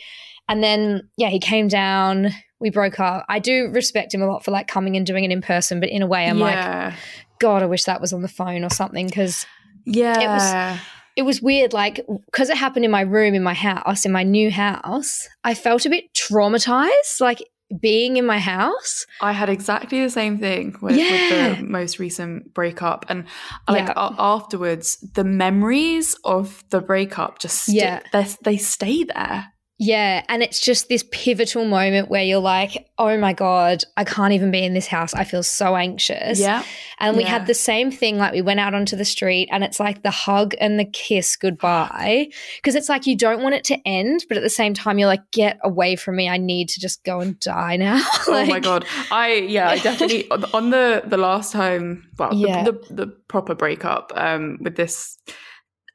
[0.49, 2.29] And then, yeah, he came down.
[2.59, 3.25] We broke up.
[3.29, 5.89] I do respect him a lot for like coming and doing it in person, but
[5.89, 6.93] in a way, I'm like.
[7.39, 9.45] God, I wish that was on the phone or something because
[9.85, 10.19] yeah.
[10.19, 10.79] it was
[11.17, 11.71] it was weird.
[11.71, 15.53] Like, because it happened in my room, in my house, in my new house, I
[15.53, 17.43] felt a bit traumatized, like
[17.81, 19.05] being in my house.
[19.21, 21.49] I had exactly the same thing with, Yeah.
[21.49, 23.25] with the most recent breakup, and
[23.67, 23.93] like Yeah.
[23.95, 27.99] a- afterwards, the memories of the breakup just sti- Yeah.
[28.43, 29.47] they stay there.
[29.79, 30.23] Yeah.
[30.27, 34.49] And it's just this pivotal moment where you're like, oh my God, I can't even
[34.49, 35.13] be in this house.
[35.13, 36.39] I feel so anxious.
[36.39, 36.63] Yeah,
[36.99, 37.29] And we Yeah.
[37.29, 38.17] had the same thing.
[38.17, 41.35] Like we went out onto the street and it's like the hug and the kiss
[41.35, 42.29] goodbye.
[42.63, 45.07] Cause it's like you don't want it to end, but at the same time, you're
[45.07, 46.27] like, get away from me.
[46.27, 48.03] I need to just go and die now.
[48.27, 52.63] oh my god, I yeah, I definitely on- on the the last time, well, Yeah.
[52.63, 55.19] the, the the proper breakup um with this,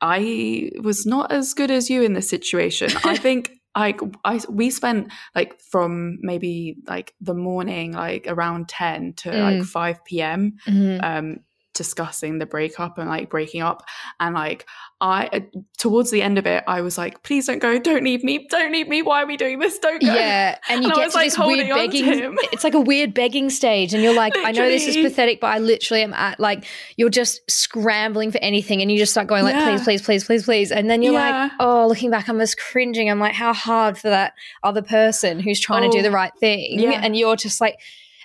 [0.01, 2.91] I was not as good as you in this situation.
[3.05, 3.51] I think.
[3.77, 9.61] Like I, we spent like from maybe like the morning, like around ten to like
[9.61, 9.65] Mm.
[9.65, 10.57] five p.m.
[10.69, 11.03] Mhm.
[11.05, 11.37] um
[11.75, 13.83] discussing the breakup and like breaking up
[14.21, 14.67] and like
[15.01, 15.41] i uh,
[15.79, 18.71] towards the end of it i was like please don't go don't leave me don't
[18.73, 21.17] leave me why are we doing this don't go Yeah, and you And get to
[21.17, 22.37] like, this weird holding on to begging.
[22.53, 25.47] It's like a weird begging stage, and you're like, I know this is pathetic, but
[25.49, 26.65] I literally am at like
[26.97, 29.71] you're just scrambling for anything, and you just start going like, Yeah.
[29.71, 31.43] please, please, please, please, please, and then you're Yeah.
[31.45, 33.11] like, oh, looking back, I'm just cringing.
[33.11, 36.33] I'm like, how hard for that other person who's trying to do Oh, the right
[36.39, 37.01] thing, yeah.
[37.03, 37.77] and you're just like.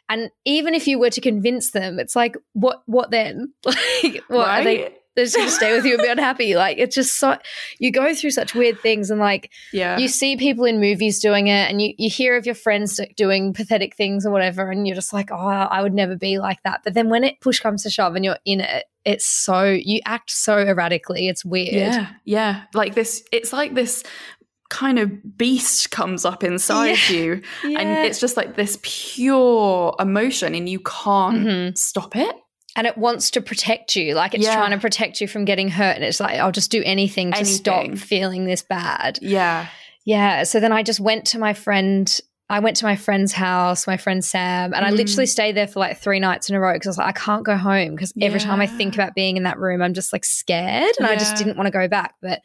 [0.10, 2.82] And even if you were to convince them, it's like, what?
[2.86, 3.54] What then?
[3.66, 4.94] like, what are they?
[5.16, 6.56] They're just going to stay with you and be unhappy.
[6.56, 7.38] Like, it's just so.
[7.80, 11.48] You go through such weird things, and like, yeah you see people in movies doing
[11.48, 14.96] it and you, you hear of your friends doing pathetic things or whatever and you're
[14.96, 17.84] just like oh i would never be like that but then when it push comes
[17.84, 22.10] to shove and you're in it it's so you act so erratically it's weird yeah
[22.26, 24.04] yeah like this it's like this
[24.70, 27.16] kind of beast comes up inside Yeah.
[27.16, 27.80] you Yeah.
[27.80, 31.78] and it's just like this pure emotion and you can't Mhm.
[31.78, 32.36] stop it
[32.76, 34.56] and it wants to protect you like it's Yeah.
[34.56, 37.46] trying to protect you from getting hurt and it's like i'll just do anything to
[37.46, 39.68] stop feeling this bad yeah
[40.06, 43.88] yeah so then i just went to my friend I went to my friend's house,
[43.88, 44.96] my friend Sam, and I Mm.
[44.96, 47.12] literally stayed there for like three nights in a row because I was like, I
[47.12, 50.14] can't go home because every time I think about being in that room, I'm just
[50.14, 52.14] like scared and I just didn't want to go back.
[52.22, 52.40] But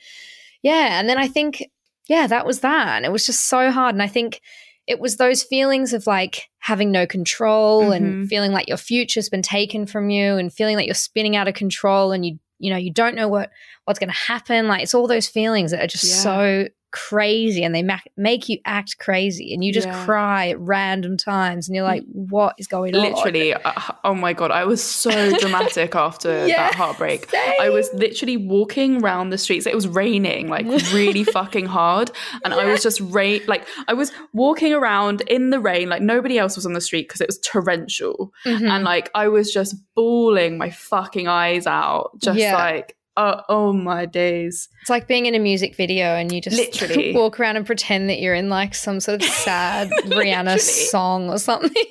[0.61, 1.71] yeah, and then I think,
[2.09, 2.89] yeah, that was that.
[2.97, 3.95] And it was just so hard.
[3.95, 4.41] And I think
[4.87, 8.29] it was those feelings of like having no control and Mhm.
[8.29, 11.55] feeling like your future's been taken from you and feeling like you're spinning out of
[11.55, 13.51] control and you, you know, you don't know what
[13.85, 14.67] what's going to happen.
[14.69, 16.11] Like it's all those feelings that are just Yeah.
[16.17, 20.05] so crazy and they ma- make you act crazy and you just Yeah.
[20.05, 23.03] cry at random times and you're like, what is going on?
[23.03, 23.73] Literally, uh,
[24.05, 27.29] oh my god, I was so dramatic after Yeah, that heartbreak.
[27.61, 29.67] I was literally walking around the streets.
[29.67, 32.11] It was raining like really fucking hard,
[32.45, 36.39] and I was just rain like I was walking around in the rain, like nobody
[36.39, 38.69] else was on the street because it was torrential, Mhm.
[38.71, 44.07] and like I was just bawling my fucking eyes out, just like oh, oh my
[44.07, 44.69] days.
[44.81, 47.13] It's like being in a music video and you just Literally.
[47.15, 51.39] walk around and pretend that you're in like some sort of sad Rihanna song or
[51.39, 51.71] something.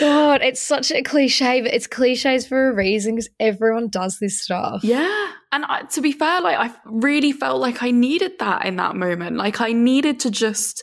[0.00, 4.40] God, it's such a cliche, but it's cliches for a reason because everyone does this
[4.40, 4.84] stuff.
[4.84, 5.32] Yeah.
[5.50, 8.96] And I, to be fair, like I really felt like I needed that in that
[8.96, 9.36] moment.
[9.36, 10.82] Like I needed to just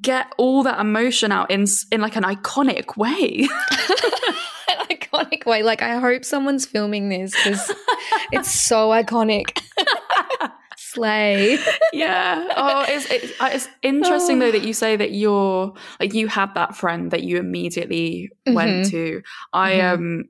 [0.00, 3.48] get all that emotion out in in like an iconic way.
[4.68, 5.62] An iconic way.
[5.62, 7.72] Like, I hope someone's filming this because
[8.32, 9.60] it's so iconic.
[10.78, 11.58] Slay.
[11.92, 12.48] yeah.
[12.56, 16.54] Oh, it's it's, uh, it's interesting though that you say that you're like you had
[16.54, 18.90] that friend that you immediately went Mhm.
[18.90, 19.22] to.
[19.52, 19.92] I Mhm.
[19.94, 20.24] um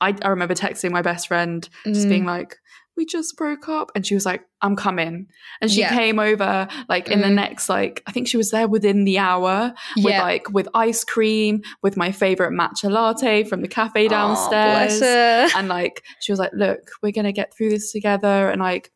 [0.00, 2.08] I, I remember texting my best friend just Mm.
[2.08, 2.56] being like
[2.96, 5.26] we just broke up and she was like i'm coming
[5.60, 5.94] and she Yeah.
[5.96, 7.34] came over like in the Mm.
[7.34, 11.62] next like i think she was there within the hour with like with ice cream
[11.82, 15.48] with my favorite matcha latte from the cafe downstairs her.
[15.56, 18.90] and like she was like look we're gonna get through this together and like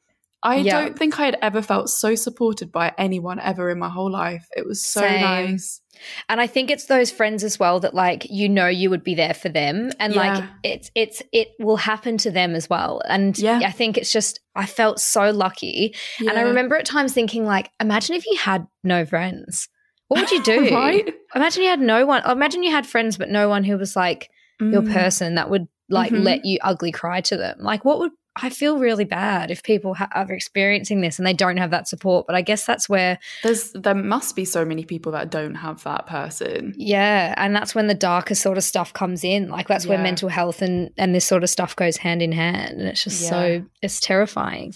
[0.45, 0.81] i Yeah.
[0.81, 4.47] don't think i had ever felt so supported by anyone ever in my whole life
[4.57, 5.21] it was so Same.
[5.23, 5.81] nice
[6.29, 9.15] And I think it's those friends as well that like you know you would be
[9.15, 13.01] there for them and like it's it's it will happen to them as well.
[13.09, 13.61] And Yeah.
[13.65, 15.95] I think it's just I felt so lucky.
[16.19, 19.69] And I remember at times thinking like imagine if you had no friends.
[20.09, 20.75] What would you do?
[20.75, 22.29] right Imagine you had no one.
[22.29, 24.29] Imagine you had friends but no one who was like
[24.61, 24.93] your Mm.
[24.93, 26.25] person that would like Mhm.
[26.25, 27.59] let you ugly cry to them.
[27.61, 31.33] Like what would I feel really bad if people ha- are experiencing this and they
[31.33, 32.27] don't have that support.
[32.27, 35.85] But I guess that's where there's there must be so many people that don't have
[35.85, 39.49] that person Yeah, and that's when the darker sort of stuff comes in.
[39.49, 42.81] Like that's where mental health and and this sort of stuff goes hand in hand,
[42.81, 43.29] and it's just Yeah.
[43.31, 44.75] so it's terrifying.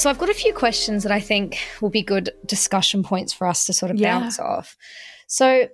[0.00, 3.46] So I've got a few questions that I think will be good discussion points for
[3.46, 4.18] us to sort of Yeah.
[4.18, 4.74] bounce off.
[5.26, 5.68] So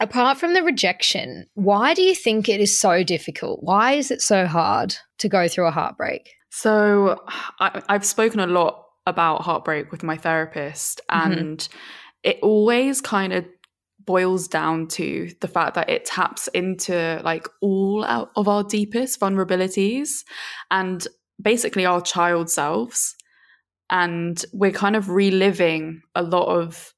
[0.00, 3.62] apart from the rejection, why do you think it is so difficult?
[3.62, 6.30] Why is it so hard to go through a heartbreak?
[6.48, 7.22] So
[7.60, 11.36] I, I've spoken a lot about heartbreak with my therapist, Mhm.
[11.38, 11.68] and
[12.22, 13.44] it always kind of
[14.02, 20.24] boils down to the fact that it taps into like all of our deepest vulnerabilities
[20.70, 21.06] and
[21.40, 23.14] basically our child selves.
[23.90, 26.94] And we're kind of reliving a lot of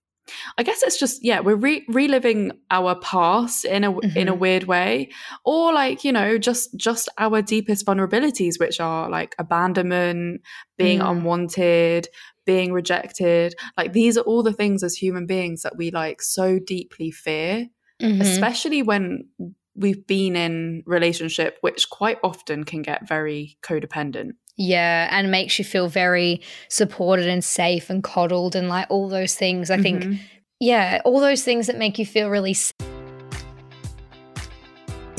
[0.57, 4.39] I guess it's just yeah, we're re- reliving our past in a in a Mhm.
[4.39, 5.11] weird way,
[5.45, 10.43] or like you know just just our deepest vulnerabilities, which are like abandonment,
[10.79, 11.11] being Mm.
[11.11, 12.07] unwanted,
[12.47, 13.55] being rejected.
[13.77, 17.67] Like these are all the things as human beings that we like so deeply fear,
[18.01, 18.21] Mm-hmm.
[18.21, 19.29] especially when
[19.75, 24.33] we've been in relationship, which quite often can get very codependent.
[24.63, 29.35] Yeah, and makes you feel very supported and safe and coddled and like all those
[29.35, 29.71] things.
[29.71, 30.19] I think, Mhm.
[30.61, 32.53] yeah, all those things that make you feel really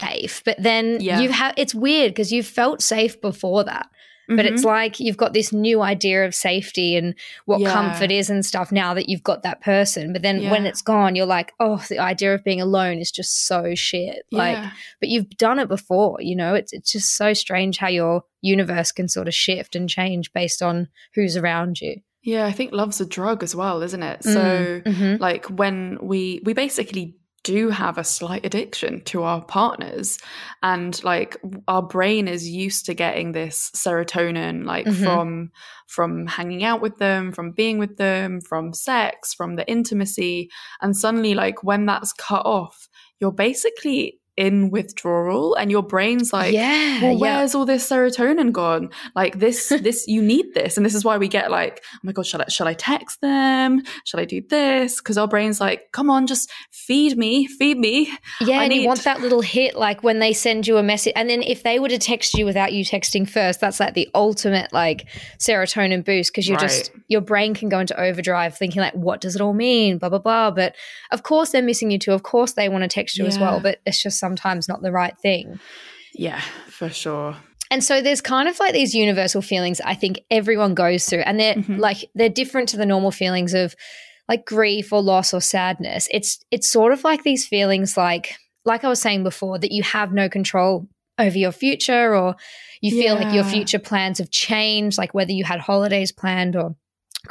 [0.00, 1.20] Safe, but then Yeah.
[1.20, 3.88] you have it's weird because you've felt safe before that.
[4.30, 4.66] But it's Mhm.
[4.66, 7.14] like you've got this new idea of safety and
[7.46, 7.72] what Yeah.
[7.72, 10.12] comfort is and stuff now that you've got that person.
[10.12, 13.46] But then when it's gone, you're like, oh, the idea of being alone is just
[13.46, 14.26] so shit.
[14.30, 14.58] Like,
[15.00, 16.52] but you've done it before, you know?
[16.54, 20.60] It's it's just so strange how your universe can sort of shift and change based
[20.62, 22.02] on who's around you.
[22.22, 24.20] Yeah, I think love's a drug as well, isn't it?
[24.20, 25.20] Mm, So mhm.
[25.20, 27.14] like when we we basically
[27.52, 30.18] do have a slight addiction to our partners
[30.62, 35.02] and like our brain is used to getting this serotonin like Mhm.
[35.04, 35.50] from
[35.86, 40.50] from hanging out with them from being with them from sex from the intimacy
[40.82, 46.54] and suddenly like when that's cut off you're basically in withdrawal and your brain's like
[46.54, 47.18] yeah, well yeah.
[47.18, 48.88] where's all this serotonin gone?
[49.14, 50.76] Like this this you need this.
[50.76, 53.20] And this is why we get like oh my god shall i shall i text
[53.20, 53.82] them?
[54.04, 55.00] Shall i do this?
[55.00, 58.12] Because our brain's like come on just feed me feed me.
[58.40, 60.82] Yeah, I and you need- want that little hit, like when they send you a
[60.82, 63.94] message, and then if they were to text you without you texting first, that's like
[63.94, 68.80] the ultimate like serotonin boost because you're just your brain can go into overdrive, thinking
[68.80, 69.98] like, what does it all mean?
[69.98, 70.50] Blah blah blah.
[70.52, 70.76] But
[71.10, 72.12] of course they're missing you too.
[72.12, 74.92] Of course they want to text you as well, but it's just sometimes not the
[74.92, 75.58] right thing.
[76.14, 76.40] yeah
[76.78, 77.36] for sure
[77.70, 81.38] And so there's kind of like these universal feelings I think everyone goes through, and
[81.40, 81.78] they're Mhm.
[81.88, 83.74] like they're different to the normal feelings of
[84.30, 86.08] like grief or loss or sadness.
[86.10, 88.26] It's it's sort of like these feelings like
[88.64, 90.72] like I was saying before that you have no control
[91.24, 92.36] over your future or
[92.80, 96.76] you feel like your future plans have changed, like whether you had holidays planned or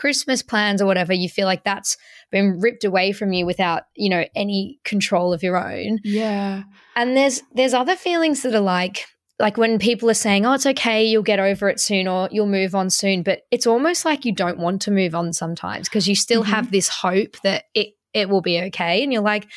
[0.01, 1.97] Christmas plans or whatever, you feel like that's
[2.31, 5.99] been ripped away from you without, you know, any control of your own.
[6.03, 6.63] yeah
[6.95, 9.05] And there's there's other feelings that are like
[9.39, 12.47] like when people are saying, "Oh, it's okay, you'll get over it soon or you'll
[12.47, 16.07] move on soon," but it's almost like you don't want to move on sometimes because
[16.07, 16.47] you still Mhm.
[16.47, 19.47] have this hope that it it will be okay and you're like,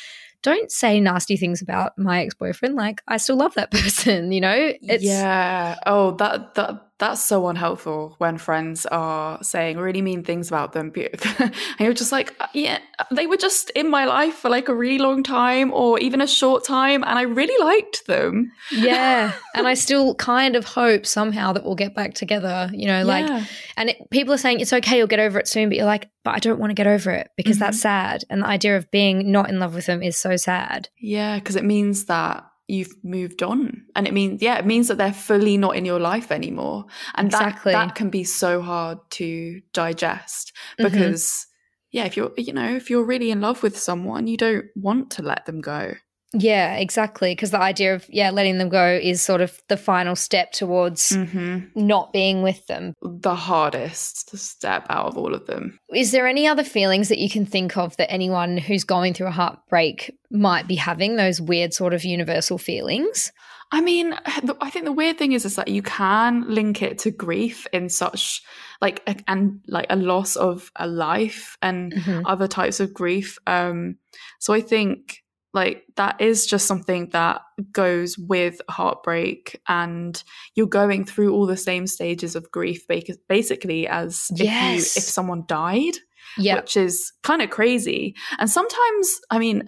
[0.43, 2.75] "Don't say nasty things about my ex-boyfriend.
[2.75, 7.47] Like, I still love that person, you know?" It's yeah oh that that that's so
[7.49, 10.91] unhelpful when friends are saying really mean things about them
[11.39, 12.77] and you're just like "Uh, yeah
[13.11, 16.27] they were just in my life for like a really long time or even a
[16.27, 21.51] short time and i really liked them yeah, and I still kind of hope somehow
[21.53, 23.43] that we'll get back together, you know, like Yeah.
[23.75, 26.09] And it, people are saying it's okay, you'll get over it soon, but you're like,
[26.23, 27.81] but I don't want to get over it because that's Mm-hmm.
[28.13, 28.23] sad.
[28.29, 30.87] And the idea of being not in love with them is so sad.
[31.01, 33.85] Yeah, because it means that you've moved on.
[33.95, 36.85] And it means, yeah, it means that they're fully not in your life anymore.
[37.15, 37.73] And Exactly.
[37.73, 40.91] that, that can be so hard to digest Mhm.
[40.91, 41.47] because,
[41.91, 45.11] yeah, if you're, you know, if you're really in love with someone, you don't want
[45.11, 45.95] to let them go.
[46.33, 47.31] Yeah, exactly.
[47.33, 51.13] Because the idea of, yeah, letting them go is sort of the final step towards
[51.13, 52.93] hmm not being with them.
[53.01, 55.79] The hardest step out of all of them.
[55.93, 59.27] Is there any other feelings that you can think of that anyone who's going through
[59.27, 63.31] a heartbreak might be having, those weird sort of universal feelings?
[63.73, 67.11] I mean, I think the weird thing is, is that you can link it to
[67.11, 68.41] grief in such
[68.81, 72.23] like a, and like a loss of a life and Mhm.
[72.25, 73.37] other types of grief.
[73.47, 73.95] Um,
[74.39, 80.21] so I think like that is just something that goes with heartbreak, and
[80.55, 82.85] you're going through all the same stages of grief,
[83.27, 85.95] basically as if you if someone died
[86.37, 86.55] Yeah.
[86.55, 88.15] which is kind of crazy.
[88.39, 89.67] And sometimes, I mean,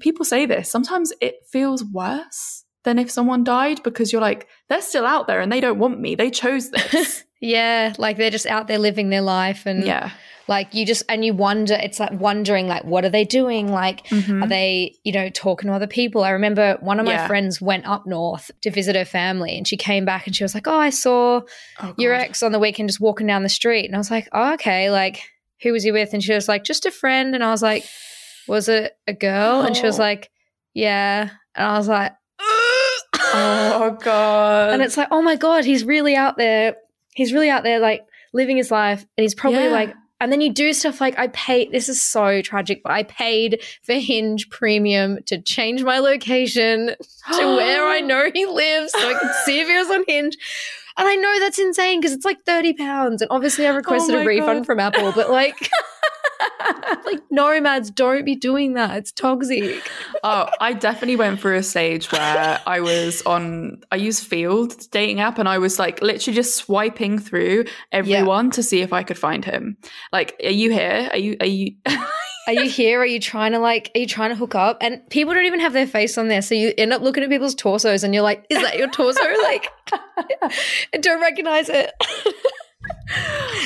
[0.00, 4.80] people say this, sometimes it feels worse than if someone died because you're like, they're
[4.80, 6.14] still out there and they don't want me.
[6.14, 7.24] They chose this.
[7.40, 7.94] yeah.
[7.98, 9.64] Like they're just out there living their life.
[9.66, 10.10] And yeah.
[10.48, 13.70] like you just, and you wonder, it's like wondering, like, what are they doing?
[13.70, 14.44] Like, Mhm.
[14.44, 16.24] Are they, you know, talking to other people?
[16.24, 17.26] I remember one of my Yeah.
[17.26, 20.54] friends went up north to visit her family and she came back and she was
[20.54, 21.42] like, Oh, I saw
[21.82, 23.86] Oh, your ex on the weekend just walking down the street.
[23.86, 24.90] And I was like, Oh, okay.
[24.90, 25.22] Like,
[25.62, 26.12] who was he with?
[26.14, 27.34] And she was like, Just a friend.
[27.34, 27.84] And I was like,
[28.48, 29.60] Was it a girl?
[29.60, 30.02] And she was Oh.
[30.02, 30.30] like,
[30.74, 31.28] Yeah.
[31.54, 32.12] And I was like,
[33.30, 34.72] Oh, God.
[34.72, 36.76] and it's like, Oh my God, he's really out there.
[37.18, 38.02] He's really out there, like
[38.32, 39.00] living his life.
[39.16, 39.70] And he's probably Yeah.
[39.72, 41.72] like, and then you do stuff like I paid.
[41.72, 46.94] This is so tragic, but I paid for Hinge Premium to change my location
[47.34, 50.36] to where I know he lives so I could see if he was on Hinge.
[50.96, 53.22] And I know that's insane because it's like 30 pounds.
[53.22, 54.66] And obviously I oh requested Oh a refund God.
[54.66, 55.56] from Apple, but like,
[57.04, 58.96] like nomads don't be doing that.
[58.96, 59.88] It's toxic.
[60.24, 65.20] oh, I definitely went through a stage where I was on, I used Feeld dating
[65.20, 69.18] app and I was like literally just swiping through everyone to see if I could
[69.18, 69.76] find him.
[70.12, 71.08] Like, are you here?
[71.12, 71.74] Are you, are you?
[72.48, 72.98] Are you here?
[73.00, 74.78] Are you trying to like, are you trying to hook up?
[74.80, 76.40] And people don't even have their face on there.
[76.40, 79.20] So you end up looking at people's torsos and you're like, is that your torso?
[79.42, 81.92] like, I don't recognize it.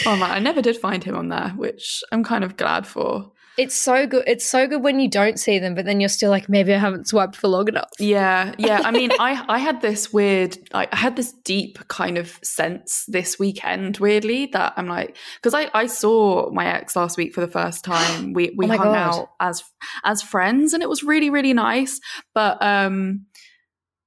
[0.07, 3.33] oh man, I never did find him on there, which I'm kind of glad for.
[3.59, 4.25] It's so good.
[4.27, 6.79] It's so good when you don't see them, but then you're still like, maybe I
[6.79, 7.91] haven't swiped for long enough.
[7.99, 8.81] Yeah, yeah.
[8.83, 13.39] I mean, I I had this weird, I had this deep kind of sense this
[13.39, 17.49] weekend, weirdly, that I'm like, because I I saw my ex last week for the
[17.49, 18.33] first time.
[18.33, 18.97] We we Oh hung God.
[18.97, 19.63] out as
[20.03, 22.01] as friends, and it was really really nice.
[22.33, 23.27] But um,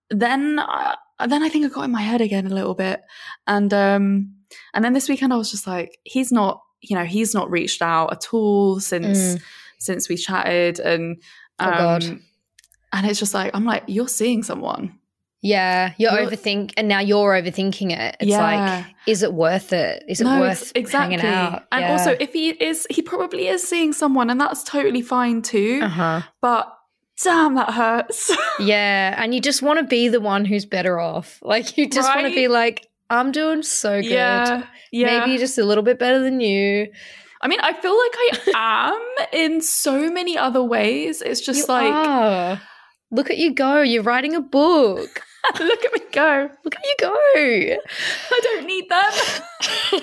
[0.10, 0.96] then I,
[1.28, 3.02] then I think I got in my head again a little bit,
[3.46, 4.32] and um,
[4.74, 7.82] and then this weekend I was just like, he's not, you know, he's not reached
[7.82, 9.42] out at all since Mm.
[9.80, 11.18] since we chatted, and
[11.60, 12.04] Oh, God.
[12.06, 12.22] um,
[12.94, 15.00] and it's just like I'm like, you're seeing someone.
[15.42, 18.18] Yeah, you're You're- overthink, and now you're overthinking it.
[18.20, 20.04] It's like, is it worth it?
[20.08, 21.18] Is it No, worth exactly.
[21.18, 21.66] hanging out?
[21.72, 21.92] And Yeah.
[21.92, 25.82] also, if he is, he probably is seeing someone, and that's totally fine too.
[25.84, 26.22] uh-huh.
[26.42, 26.76] But
[27.22, 28.32] damn, that hurts.
[28.60, 31.38] Yeah, and you just want to be the one who's better off.
[31.44, 34.12] Like you just want to be like, I'm doing so good.
[34.12, 35.20] yeah, yeah.
[35.26, 36.88] Maybe just a little bit better than you.
[37.42, 38.14] I mean, I feel like
[38.56, 38.92] I
[39.22, 41.22] am in so many other ways.
[41.22, 42.62] It's just You like, are.
[43.12, 43.82] Look at you go.
[43.82, 45.22] You're writing a book.
[45.60, 46.50] look at me go.
[46.64, 47.14] Look at you go.
[47.16, 50.02] I don't need them.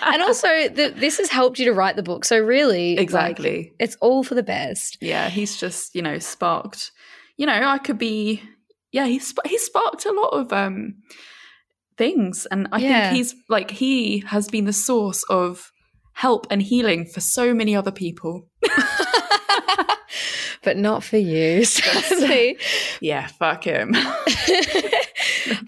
[0.14, 2.24] and also, the, this has helped you to write the book.
[2.24, 3.72] So really, like, exactly.
[3.78, 4.96] it's all for the best.
[5.02, 6.90] yeah, he's just you know sparked.
[7.36, 8.42] You know, I could be.
[8.92, 10.94] Yeah, he's he sparked a lot of um
[11.96, 13.08] things, and I Yeah.
[13.10, 15.70] think he's like he has been the source of
[16.14, 18.48] help and healing for so many other people.
[20.62, 21.64] but not for you.
[21.66, 22.56] sadly.
[23.00, 23.92] Yeah, fuck him.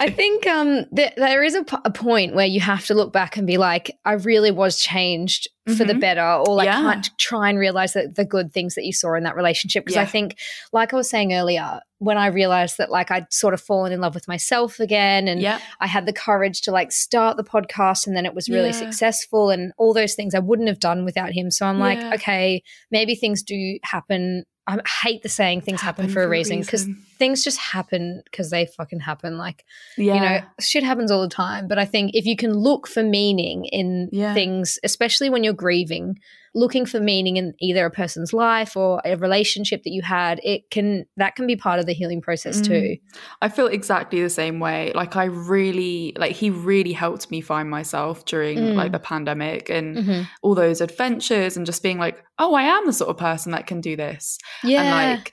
[0.01, 3.12] I think um, th- there is a, p- a point where you have to look
[3.12, 6.01] back and be like, I really was changed for the Mhm.
[6.01, 6.80] better, or like Yeah.
[6.80, 9.84] can't try and realize that the good things that you saw in that relationship.
[9.86, 10.36] Because I think,
[10.72, 14.01] like I was saying earlier, when I realized that like I'd sort of fallen in
[14.01, 18.07] love with myself again, and yeah, I had the courage to like start the podcast,
[18.07, 18.72] and then it was really Yeah.
[18.72, 21.51] successful, and all those things I wouldn't have done without him.
[21.51, 24.45] So I'm like, okay, maybe things do happen.
[24.67, 26.87] I hate the saying things happen, for a reason because.
[27.19, 29.39] Things just happen because they fucking happen.
[29.39, 29.65] Like,
[29.97, 31.69] yeah, you know, shit happens all the time.
[31.69, 34.35] But I think if you can look for meaning in Yeah.
[34.35, 36.19] things, especially when you're grieving,
[36.57, 40.71] looking for meaning in either a person's life or a relationship that you had, it
[40.71, 42.67] can that can be part of the healing process Mm.
[42.67, 42.97] too.
[43.43, 44.93] I feel exactly the same way.
[44.95, 48.75] Like I really like he really helped me find myself during Mm.
[48.77, 50.29] like the pandemic and Mhm.
[50.43, 53.67] all those adventures and just being like, oh, I am the sort of person that
[53.67, 54.39] can do this.
[54.62, 54.83] Yeah.
[54.83, 55.33] And like,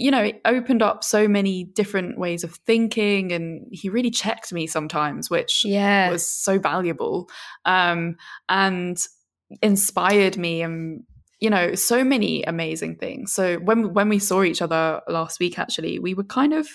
[0.00, 4.52] you know, it opened up so many different ways of thinking and he really checked
[4.52, 6.10] me sometimes, which yeah.
[6.10, 7.28] was so valuable.
[7.64, 8.16] Um
[8.48, 8.98] and
[9.62, 11.02] inspired me and
[11.40, 15.58] you know so many amazing things so when when we saw each other last week
[15.58, 16.68] actually we were kind of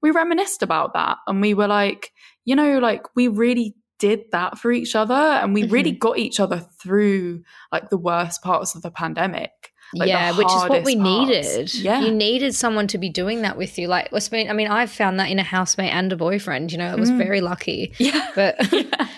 [0.00, 2.12] we reminisced about that and we were like
[2.46, 6.40] you know like we really did that for each other and we really got each
[6.40, 10.96] other through like the worst parts of the pandemic like, yeah, which is what we
[10.96, 11.28] parts.
[11.28, 11.74] needed.
[11.74, 12.00] Yeah.
[12.02, 13.88] You needed someone to be doing that with you.
[13.88, 16.72] Like, I mean, I've found that in a housemate and a boyfriend.
[16.72, 17.18] You know, it was Mm.
[17.18, 17.92] very lucky.
[17.98, 19.08] yeah But Yeah.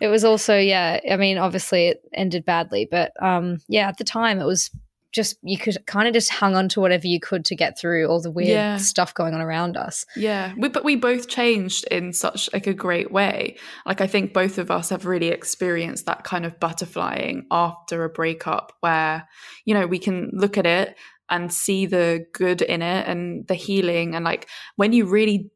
[0.00, 1.00] it was also, yeah.
[1.10, 4.70] I mean, obviously, it ended badly, but um, yeah, at the time, it was
[5.12, 8.06] just you could kind of just hung on to whatever you could to get through
[8.06, 8.76] all the weird Yeah.
[8.76, 10.04] stuff going on around us.
[10.16, 13.56] Yeah, we, but we both changed in such like a great way.
[13.86, 18.08] Like I think both of us have really experienced that kind of butterflying after a
[18.10, 19.26] breakup, where
[19.64, 20.96] you know we can look at it
[21.28, 25.50] and see the good in it and the healing, and like when you really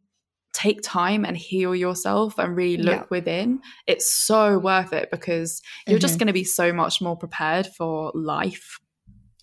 [0.53, 3.07] take time and heal yourself and really look Yeah.
[3.09, 6.19] within, it's so worth it because you're just Mhm.
[6.19, 8.81] going to be so much more prepared for life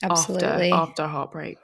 [0.04, 0.72] Absolutely.
[0.72, 1.58] after after heartbreak.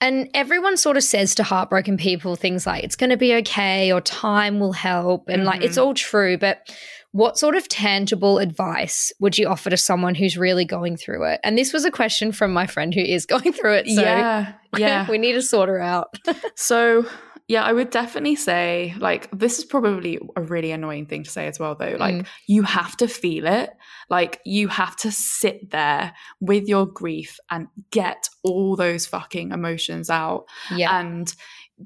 [0.00, 3.90] And everyone sort of says to heartbroken people things like, it's going to be okay
[3.92, 5.28] or time will help.
[5.28, 5.64] And like, Mm-hmm.
[5.68, 6.36] it's all true.
[6.36, 6.68] But
[7.12, 11.40] what sort of tangible advice would you offer to someone who's really going through it?
[11.42, 13.88] And this was a question from my friend who is going through it.
[13.88, 15.10] So yeah, yeah.
[15.10, 16.14] we need to sort her out.
[16.56, 17.06] So,
[17.48, 21.46] yeah, I would definitely say, like, this is probably a really annoying thing to say
[21.46, 21.96] as well, though.
[21.98, 22.26] Like, Mm.
[22.48, 23.70] you have to feel it.
[24.10, 30.10] Like, you have to sit there with your grief and get all those fucking emotions
[30.10, 30.46] out.
[30.74, 30.98] yeah.
[30.98, 31.32] And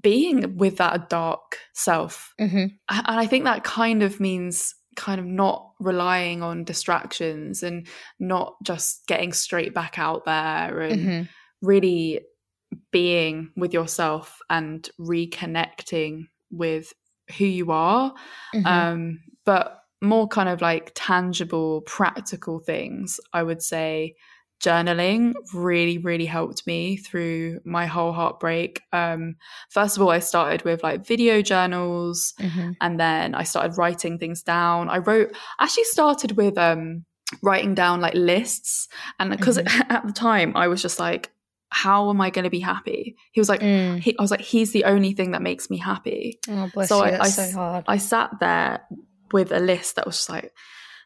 [0.00, 2.32] being with that dark self.
[2.38, 7.86] hmm And I think that kind of means kind of not relying on distractions and
[8.18, 11.22] not just getting straight back out there and hmm
[11.62, 12.20] really
[12.92, 16.92] being with yourself and reconnecting with
[17.38, 18.12] who you are
[18.54, 18.66] Mm-hmm.
[18.66, 24.14] um but more kind of like tangible practical things i would say
[24.60, 29.36] journaling really really helped me through my whole heartbreak um
[29.70, 34.18] first of all i started with like video journals hmm and then i started writing
[34.18, 37.04] things down i wrote actually started with um
[37.42, 39.82] writing down like lists and because Mm-hmm.
[39.92, 41.30] at the time I was just like
[41.70, 43.16] how am I going to be happy?
[43.32, 44.00] He was like Mm.
[44.00, 46.38] he, I was like he's the only thing that makes me happy.
[46.48, 47.02] Oh, bless So you.
[47.04, 47.84] I- That's I so hard.
[47.88, 48.80] I sat there
[49.32, 50.52] with a list that was just like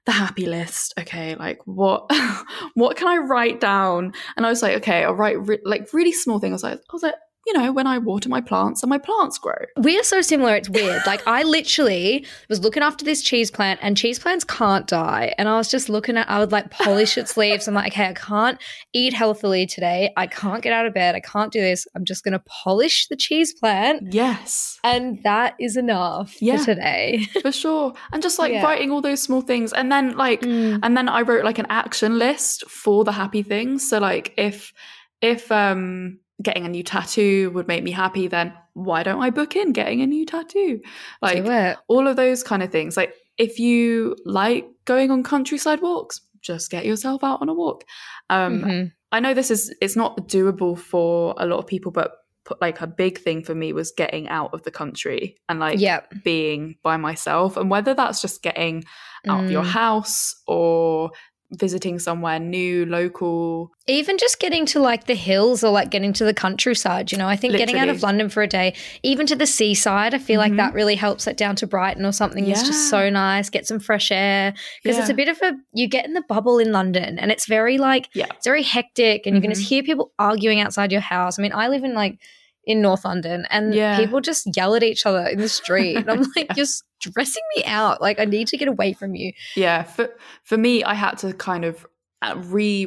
[0.06, 0.94] the happy list.
[0.98, 2.10] Okay, like what
[2.74, 4.12] what can I write down?
[4.36, 6.52] And I was like, okay, I'll write re- like really small things.
[6.52, 7.14] I was like, I was like,
[7.46, 9.54] you know, when I water my plants and my plants grow.
[9.76, 10.54] We are so similar.
[10.56, 11.02] It's weird.
[11.06, 15.34] Like I literally was looking after this cheese plant, and cheese plants can't die.
[15.38, 16.28] And I was just looking at.
[16.30, 17.68] I would like polish its leaves.
[17.68, 18.58] I'm like, okay, I can't
[18.92, 20.12] eat healthily today.
[20.16, 21.14] I can't get out of bed.
[21.14, 21.86] I can't do this.
[21.94, 26.56] I'm just gonna polish the cheese plant, Yes, and that is enough Yeah.
[26.58, 27.26] for today.
[27.42, 27.94] for sure.
[28.12, 28.62] And just like Yeah.
[28.64, 30.80] writing all those small things, and then like Mm.
[30.82, 33.88] and then I wrote like an action list for the happy things.
[33.88, 34.72] So like if
[35.20, 39.54] if um getting a new tattoo would make me happy, then why don't I book
[39.56, 40.80] in getting a new tattoo?
[41.22, 41.44] Like
[41.88, 42.96] all of those kind of things.
[42.96, 47.84] Like if you like going on countryside walks, just get yourself out on a walk.
[48.30, 48.92] Um Mhm.
[49.12, 52.12] I know this is it's not doable for a lot of people, but
[52.44, 55.78] put like a big thing for me was getting out of the country and like
[55.80, 56.14] Yep.
[56.24, 58.84] being by myself and whether that's just getting
[59.28, 59.68] out of your Mm.
[59.70, 61.10] house or
[61.58, 66.24] visiting somewhere new local Even just getting to like the hills or like getting to
[66.24, 69.36] the countryside, you know, I think getting out of London for a day, even to
[69.36, 70.56] the seaside, I feel like Mhm.
[70.56, 71.26] that really helps.
[71.26, 73.50] Like down to Brighton or something is just so nice.
[73.50, 76.58] Get some fresh air because it's a bit of a you get in the bubble
[76.58, 78.26] in London and it's very like Yeah.
[78.34, 81.38] it's very hectic and you can just hear people arguing outside your house.
[81.38, 82.18] I mean, I live in like
[82.66, 83.96] in North London and Yeah.
[83.98, 85.96] people just yell at each other in the street.
[85.96, 88.00] and I'm like, you're stressing me out.
[88.00, 89.32] Like I need to get away from you.
[89.56, 90.08] yeah for
[90.44, 91.86] for me i had to kind of
[92.22, 92.34] uh,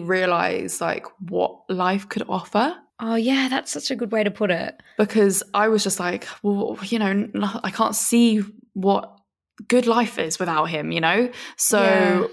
[0.01, 4.49] re-realize like what life could offer Oh yeah, that's such a good way to put
[4.49, 4.81] it.
[4.97, 7.29] because i was just like well you know
[7.63, 8.41] I can't see
[8.73, 9.15] what
[9.67, 12.27] good life is without him you know so Yeah.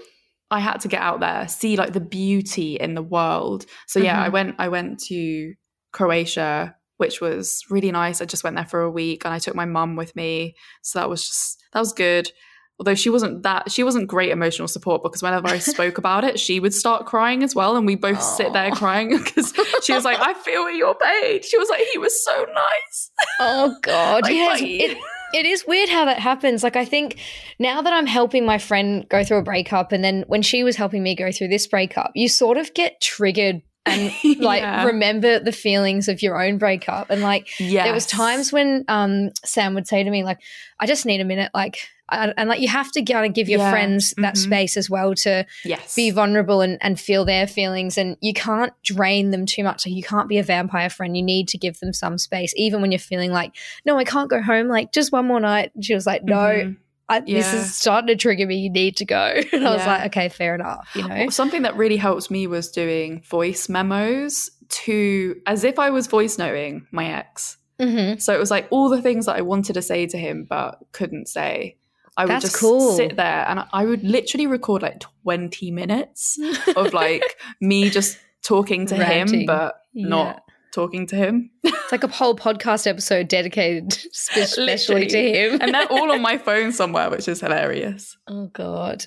[0.49, 4.19] i had to get out there see like the beauty in the world so yeah
[4.23, 4.33] i Mhm.
[4.33, 5.53] went i went to
[5.91, 8.21] croatia which was really nice.
[8.21, 10.55] I just went there for a week and i took my mum with me.
[10.81, 12.31] So that was just that was good.
[12.77, 16.37] Although she wasn't that she wasn't great emotional support because whenever i spoke about it
[16.37, 20.03] she would start crying as well and we both sit there crying because she was
[20.03, 21.41] like i feel your pain.
[21.41, 23.11] She was like he was so nice.
[23.39, 24.61] Oh God, Like, yes.
[24.61, 24.97] It,
[25.33, 26.63] it is weird how that happens.
[26.63, 27.19] Like I think
[27.59, 30.75] now that I'm helping my friend go through a breakup, and then when she was
[30.75, 34.85] helping me go through this breakup, you sort of get triggered and like Yeah.
[34.85, 37.09] remember the feelings of your own breakup.
[37.09, 40.39] And like yeah there was times when um Sam would say to me like,
[40.79, 41.77] "I just need a minute," like.
[42.11, 43.71] And, and like you have to kind of give your Yeah.
[43.71, 44.37] friends that Mhm.
[44.37, 48.71] space as well to yes be vulnerable and, and feel their feelings and you can't
[48.83, 51.79] drain them too much like you can't be a vampire friend you need to give
[51.79, 53.55] them some space even when you're feeling like
[53.85, 56.35] no i can't go home like just one more night and she was like no
[56.35, 56.77] Mhm.
[57.07, 60.05] I, this is starting to trigger me you need to go and i was like
[60.07, 64.49] okay fair enough you know Well, Something that really helped me was doing voice memos
[64.67, 67.57] to as if I was voice noting my ex.
[67.79, 68.17] mm-hmm.
[68.19, 70.79] So it was like all the things that I wanted to say to him but
[70.91, 71.77] couldn't say.
[72.17, 72.93] I would That's just cool.
[72.95, 76.39] sit there and I would literally record like 20 minutes
[76.75, 77.21] of like
[77.61, 79.41] me just talking to Ranting.
[79.41, 80.07] him but Yeah.
[80.07, 80.41] not
[80.75, 81.49] talking to him.
[81.63, 86.21] it's like a whole podcast episode dedicated spe- especially to him and they're all on
[86.21, 88.17] my phone somewhere, which is hilarious.
[88.27, 89.05] oh god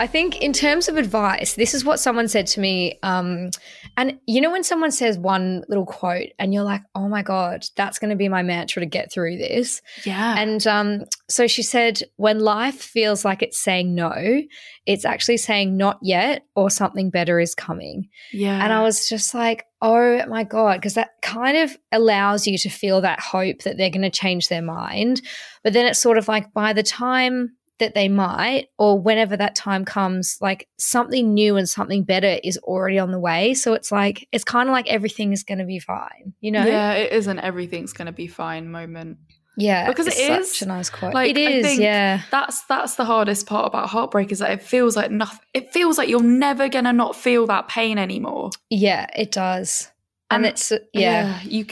[0.00, 2.98] I think in terms of advice, this is what someone said to me.
[3.02, 3.50] Um,
[3.98, 7.66] and you know, when someone says one little quote and you're like, oh my God,
[7.76, 9.82] that's going to be my mantra to get through this.
[10.06, 10.36] Yeah.
[10.38, 14.40] And um, so she said, when life feels like it's saying no,
[14.86, 18.08] it's actually saying not yet or something better is coming.
[18.32, 18.64] yeah.
[18.64, 22.70] And I was just like, oh my God, because that kind of allows you to
[22.70, 25.20] feel that hope that they're going to change their mind.
[25.62, 29.54] But then it's sort of like by the time that they might, or whenever that
[29.56, 33.52] time comes, like something new and something better is already on the way.
[33.54, 36.64] So it's like, it's kind of like everything is going to be fine, you know?
[36.64, 39.18] Yeah, it isn't everything's gonna be fine moment.
[39.56, 39.88] Yeah.
[39.88, 41.12] Because it it's such a nice quote.
[41.12, 42.22] like, it I is, think yeah.
[42.30, 45.98] That's that's the hardest part about heartbreak is that it feels like nothing it feels
[45.98, 48.50] like you're never gonna not feel that pain anymore.
[48.70, 49.88] Yeah, it does.
[50.30, 51.40] And, And- it's, uh, yeah.
[51.42, 51.66] you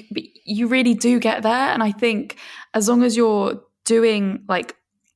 [0.44, 2.36] you really do get there and i think
[2.74, 4.74] as long as you're doing like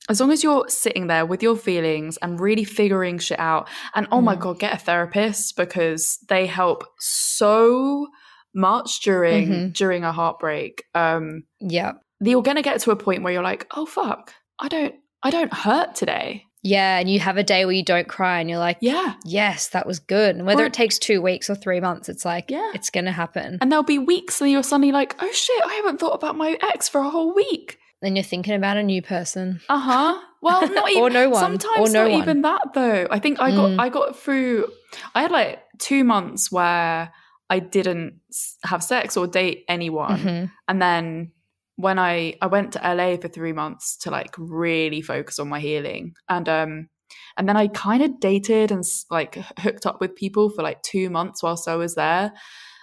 [0.09, 4.07] as long as you're sitting there with your feelings and really figuring shit out and
[4.11, 4.41] oh my Mm.
[4.41, 8.09] god get a therapist because they help so
[8.55, 9.73] much during Mhm.
[9.75, 11.93] during a heartbreak um Yeah.
[12.21, 15.31] you're going to get to a point where you're like oh fuck i don't i
[15.31, 18.61] don't hurt today Yeah, and you have a day where you don't cry and you're
[18.61, 19.15] like, Yeah.
[19.25, 20.37] yes, that was good.
[20.37, 22.71] And whether Or- it takes two weeks or three months, it's like, Yeah.
[22.73, 23.59] it's going to happen.
[23.61, 26.57] And there'll be weeks where you're suddenly like, oh shit, I haven't thought about my
[26.63, 27.79] ex for a whole week.
[28.03, 29.61] Then you're thinking about a new person.
[29.69, 30.21] Uh huh.
[30.43, 31.41] Well, not even Or no one.
[31.41, 32.23] Sometimes Or no not one.
[32.23, 33.07] even that though.
[33.11, 33.81] I think I got Mm.
[33.81, 34.67] I got through.
[35.15, 37.13] I had like two months where
[37.49, 38.21] I didn't
[38.65, 40.51] have sex or date anyone, Mhm.
[40.69, 41.33] and then
[41.77, 45.61] when I I went to LA for three months to like really focus on my
[45.61, 46.89] healing, and um,
[47.37, 51.09] and then I kind of dated and like hooked up with people for like two
[51.11, 52.33] months whilst I was there,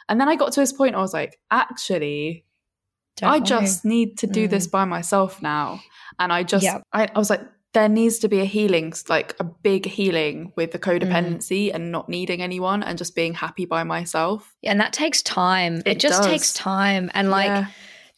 [0.07, 2.45] and then I got to this point I was like, actually,
[3.19, 4.49] Don't I just need to do Mm.
[4.51, 5.79] this by myself now.
[6.19, 6.83] And I just, Yep.
[6.93, 7.41] I, I was like,
[7.73, 10.99] there needs to be a healing, like a big healing with the Mm.
[11.01, 14.55] codependency and not needing anyone and just being happy by myself.
[14.61, 15.77] Yeah, and that takes time.
[15.85, 16.25] It, It just does.
[16.31, 17.11] takes time.
[17.13, 17.65] And like, Yeah.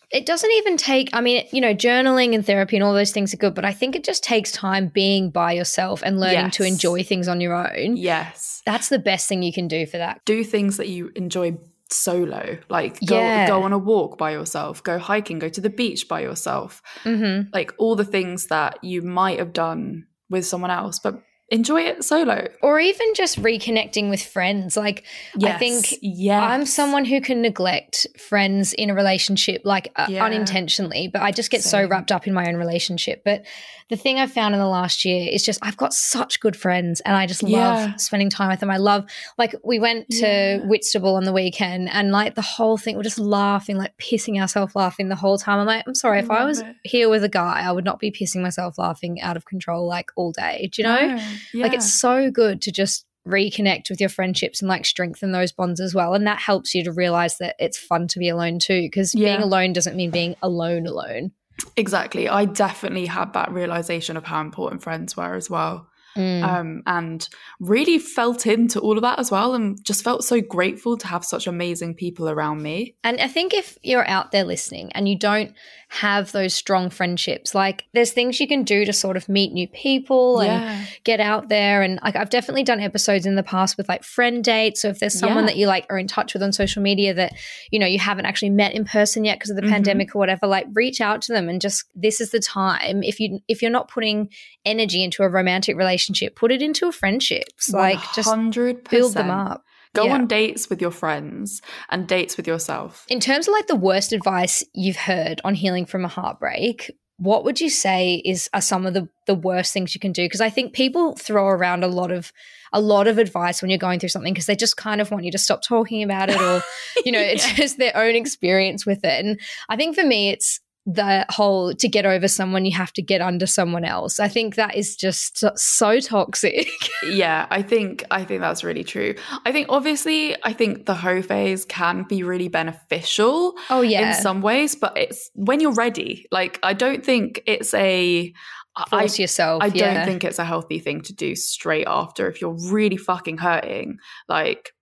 [0.10, 3.34] it doesn't even take, I mean, you know, journaling and therapy and all those things
[3.34, 6.64] are good, but I think it just takes time being by yourself and learning to
[6.64, 7.98] enjoy things on your own.
[7.98, 8.62] yes.
[8.66, 10.22] That's the best thing you can do for that.
[10.26, 11.58] Do things that you enjoy
[11.94, 13.48] solo, like go, Yeah.
[13.48, 17.42] go on a walk by yourself, go hiking, go to the beach by yourself, hmm
[17.54, 21.22] like all the things that you might have done with someone else, but
[21.52, 22.48] enjoy it solo.
[22.64, 24.78] Or even just reconnecting with friends.
[24.78, 25.04] Like,
[25.44, 26.42] I think yes.
[26.42, 30.24] I'm someone who can neglect friends in a relationship, like uh, Yeah.
[30.26, 33.24] unintentionally, but I just get so wrapped up in my own relationship.
[33.26, 33.44] But
[33.90, 37.02] the thing I've found in the last year is just I've got such good friends
[37.02, 38.72] and I just love spending time with them.
[38.72, 39.06] I love,
[39.38, 40.58] like, we went to Yeah.
[40.66, 44.74] Whitstable on the weekend and, like, the whole thing, we're just laughing, like, pissing ourselves
[44.76, 45.60] laughing the whole time.
[45.60, 46.76] I'm like, I'm sorry, if I was it.
[46.84, 50.12] here with a guy, I would not be pissing myself laughing out of control, like,
[50.16, 50.70] all day.
[50.72, 51.08] Do you know?
[51.16, 51.24] No.
[51.54, 55.80] Like it's so good to just reconnect with your friendships and like strengthen those bonds
[55.80, 56.14] as well.
[56.14, 58.82] And that helps you to realize that it's fun to be alone too.
[58.82, 61.32] Because being alone doesn't mean being alone alone.
[61.78, 62.28] Exactly.
[62.28, 65.88] I definitely had that realization of how important friends were as well.
[66.18, 66.44] Mm.
[66.44, 67.30] Um, and
[67.62, 71.24] really felt into all of that as well and just felt so grateful to have
[71.24, 72.98] such amazing people around me.
[73.04, 75.54] And I think if you're out there listening and you don't
[75.94, 79.68] have those strong friendships, like there's things you can do to sort of meet new
[79.68, 81.82] people and get out there.
[81.82, 84.82] And like I've definitely done episodes in the past with like friend dates.
[84.82, 85.48] So if there's someone Yeah.
[85.48, 87.34] that you like are in touch with on social media that,
[87.72, 89.70] you know, you haven't actually met in person yet because of the Mhm.
[89.72, 93.04] pandemic or whatever, like reach out to them and just this is the time.
[93.04, 94.30] If you if you're not putting
[94.64, 97.70] energy into a romantic relationship, put it into a friendships.
[97.74, 98.90] Like just 100%.
[98.90, 99.66] build them up.
[99.94, 100.14] Go Yeah.
[100.14, 103.06] on dates with your friends and dates with yourself.
[103.10, 107.44] In terms of like the worst advice you've heard on healing from a heartbreak, what
[107.44, 110.24] would you say is are some of the the worst things you can do?
[110.26, 112.32] Because I think people throw around a lot of
[112.74, 115.26] a lot of advice when you're going through something because they just kind of want
[115.26, 116.64] you to stop talking about it or
[117.06, 119.24] you know it's just their own experience with it.
[119.26, 119.40] And
[119.70, 123.22] I think for me it's the whole to get over someone you have to get
[123.22, 124.20] under someone else.
[124.20, 126.68] I think that is just so, toxic.
[127.04, 129.16] yeah, I think I think that's really true.
[129.46, 134.16] I think obviously I think the hoe phase can be really beneficial oh yeah.
[134.16, 136.26] in some ways, but it's when you're ready.
[136.32, 138.34] Like I don't think it's a
[138.76, 139.62] I, Force yourself.
[139.62, 139.94] I yeah.
[139.94, 143.98] don't think it's a healthy thing to do straight after if you're really fucking hurting.
[144.30, 144.74] Like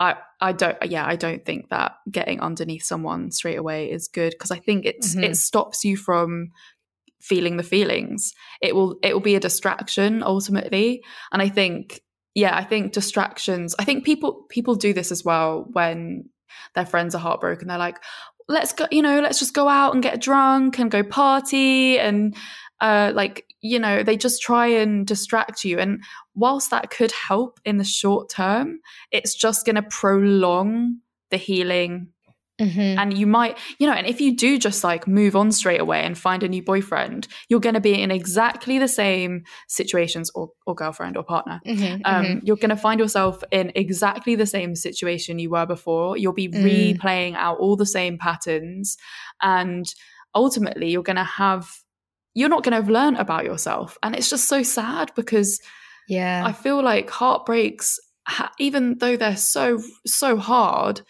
[0.00, 4.30] I I don't yeah, I don't think that getting underneath someone straight away is good
[4.32, 5.24] because I think it's Mhm.
[5.24, 6.48] it stops you from
[7.22, 8.32] feeling the feelings.
[8.60, 11.02] It will it will be a distraction ultimately.
[11.32, 12.00] And I think
[12.34, 16.28] yeah, I think distractions I think people people do this as well when
[16.74, 17.68] their friends are heartbroken.
[17.68, 17.98] They're like,
[18.48, 22.36] let's go, you know, let's just go out and get drunk and go party and
[22.80, 26.02] uh like you know they just try and distract you and
[26.34, 28.78] whilst that could help in the short term
[29.10, 30.98] it's just going to prolong
[31.30, 32.08] the healing
[32.60, 32.96] Mhm.
[32.98, 36.02] and you might you know and if you do just like move on straight away
[36.04, 40.50] and find a new boyfriend you're going to be in exactly the same situations or,
[40.64, 42.40] or girlfriend or partner Mhm, um, mhm.
[42.44, 46.16] you're going to find yourself in exactly the same situation you were before.
[46.16, 46.62] You'll be Mm.
[46.98, 48.96] replaying out all the same patterns.
[49.42, 49.92] And
[50.34, 51.66] ultimately, you're going to have,
[52.34, 53.96] you're not going to have learned about yourself.
[54.02, 55.60] And it's just so sad because
[56.08, 56.42] yeah.
[56.44, 57.98] I feel like heartbreaks,
[58.58, 61.00] even though they're so, so hard,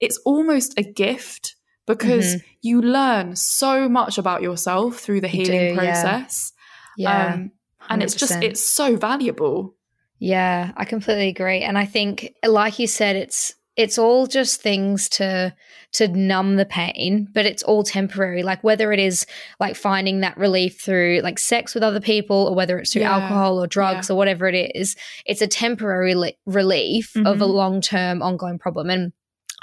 [0.00, 1.56] it's almost a gift
[1.86, 5.36] because you learn so much about yourself through the Mm-hmm.
[5.36, 6.52] Healing do, process.
[6.96, 7.34] yeah.
[7.34, 7.52] Um,
[7.88, 9.74] and it's just, it's so valuable.
[10.18, 11.60] Yeah, I completely agree.
[11.60, 15.54] And I think like you said it's it's all just things to
[15.92, 18.42] to numb the pain, but it's all temporary.
[18.42, 19.26] Like whether it is
[19.60, 23.14] like finding that relief through like sex with other people or whether it's through Yeah,
[23.14, 27.54] alcohol or drugs or whatever it is, it's a temporary li- relief of a Mhm.
[27.54, 29.12] long-term ongoing problem and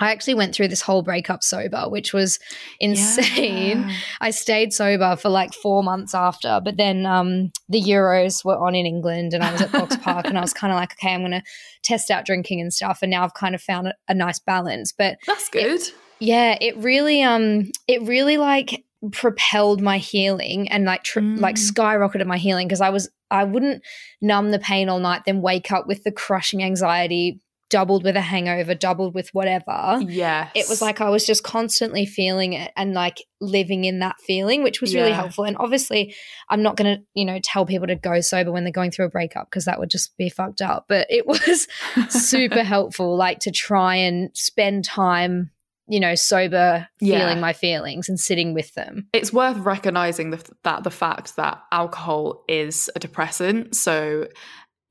[0.02, 2.40] I actually went through this whole breakup sober, which was
[2.80, 3.82] insane.
[3.82, 3.96] Yeah.
[4.22, 8.76] I stayed sober for like four months after, but then um, the Euros were on
[8.76, 11.14] in England and I was at Box Park and I was kind of like, okay,
[11.14, 11.44] I'm going to
[11.84, 13.00] test out drinking and stuff.
[13.02, 14.92] And now I've kind of found a, a nice balance.
[14.92, 15.82] But That's good.
[16.20, 21.40] yeah, it really, um, it really like propelled my healing and like tr- Mm.
[21.40, 23.82] like skyrocketed my healing because I was I wouldn't
[24.22, 27.40] numb the pain all night, then wake up with the crushing anxiety,
[27.72, 30.00] doubled with a hangover, doubled with whatever.
[30.08, 30.50] Yeah.
[30.54, 34.62] It was like I was just constantly feeling it and like living in that feeling,
[34.62, 35.46] which was really helpful.
[35.46, 36.14] And obviously,
[36.50, 39.06] I'm not going to, you know, tell people to go sober when they're going through
[39.06, 40.86] a breakup because that would just be fucked up.
[40.88, 41.68] But it was
[42.10, 45.50] super helpful, like to try and spend time,
[45.88, 47.20] you know, sober, Yeah.
[47.20, 49.08] feeling my feelings and sitting with them.
[49.14, 53.76] it's worth recognizing the, that the fact that alcohol is a depressant.
[53.76, 54.28] So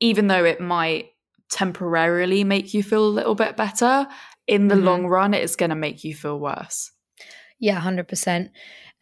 [0.00, 1.10] even though it might
[1.50, 4.06] temporarily make you feel a little bit better,
[4.46, 4.84] in the Mhm.
[4.84, 6.90] long run, it is going to make you feel worse.
[7.58, 8.50] Yeah, hundred percent.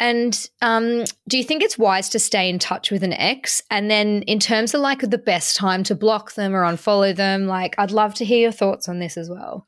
[0.00, 3.62] And um, do you think it's wise to stay in touch with an ex?
[3.70, 7.46] And then, in terms of like the best time to block them or unfollow them,
[7.46, 9.66] like I'd love to hear your thoughts on this as well.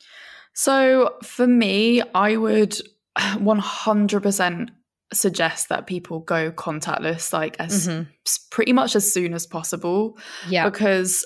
[0.54, 2.76] So for me, I would
[3.18, 4.70] 100%
[5.12, 8.06] suggest that people go contactless, like as Mhm.
[8.50, 10.16] pretty much as soon as possible.
[10.48, 11.24] Yeah, because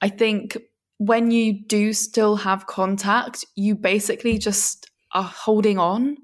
[0.00, 0.56] I think
[0.98, 6.16] when you do still have contact, you basically just are holding on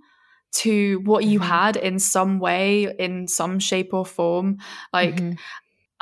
[0.53, 1.45] to what you Mhm.
[1.45, 4.57] had in some way, in some shape or form.
[4.93, 5.39] Like, Mhm.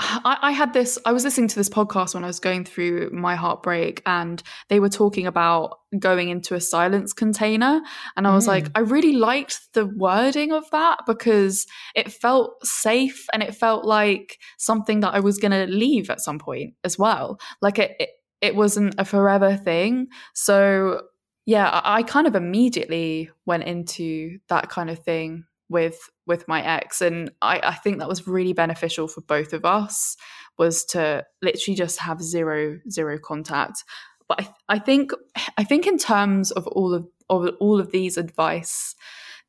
[0.01, 3.11] I, I had this, I was listening to this podcast when I was going through
[3.13, 7.81] my heartbreak, and they were talking about going into a silence container.
[8.17, 8.49] And I was Mm.
[8.49, 11.67] like, I really liked the wording of that because
[11.97, 16.21] it felt safe and it felt like something that I was going to leave at
[16.21, 17.41] some point as well.
[17.61, 18.11] Like it, it,
[18.41, 20.09] it wasn't a forever thing.
[20.35, 21.03] So,
[21.47, 26.63] yeah, I, I kind of immediately went into that kind of thing with with my
[26.63, 27.01] ex.
[27.01, 30.17] And I, I think that was really beneficial for both of us
[30.59, 33.85] was to literally just have zero zero contact.
[34.29, 35.13] But I, I think
[35.57, 38.95] I think in terms of all of, of all of these advice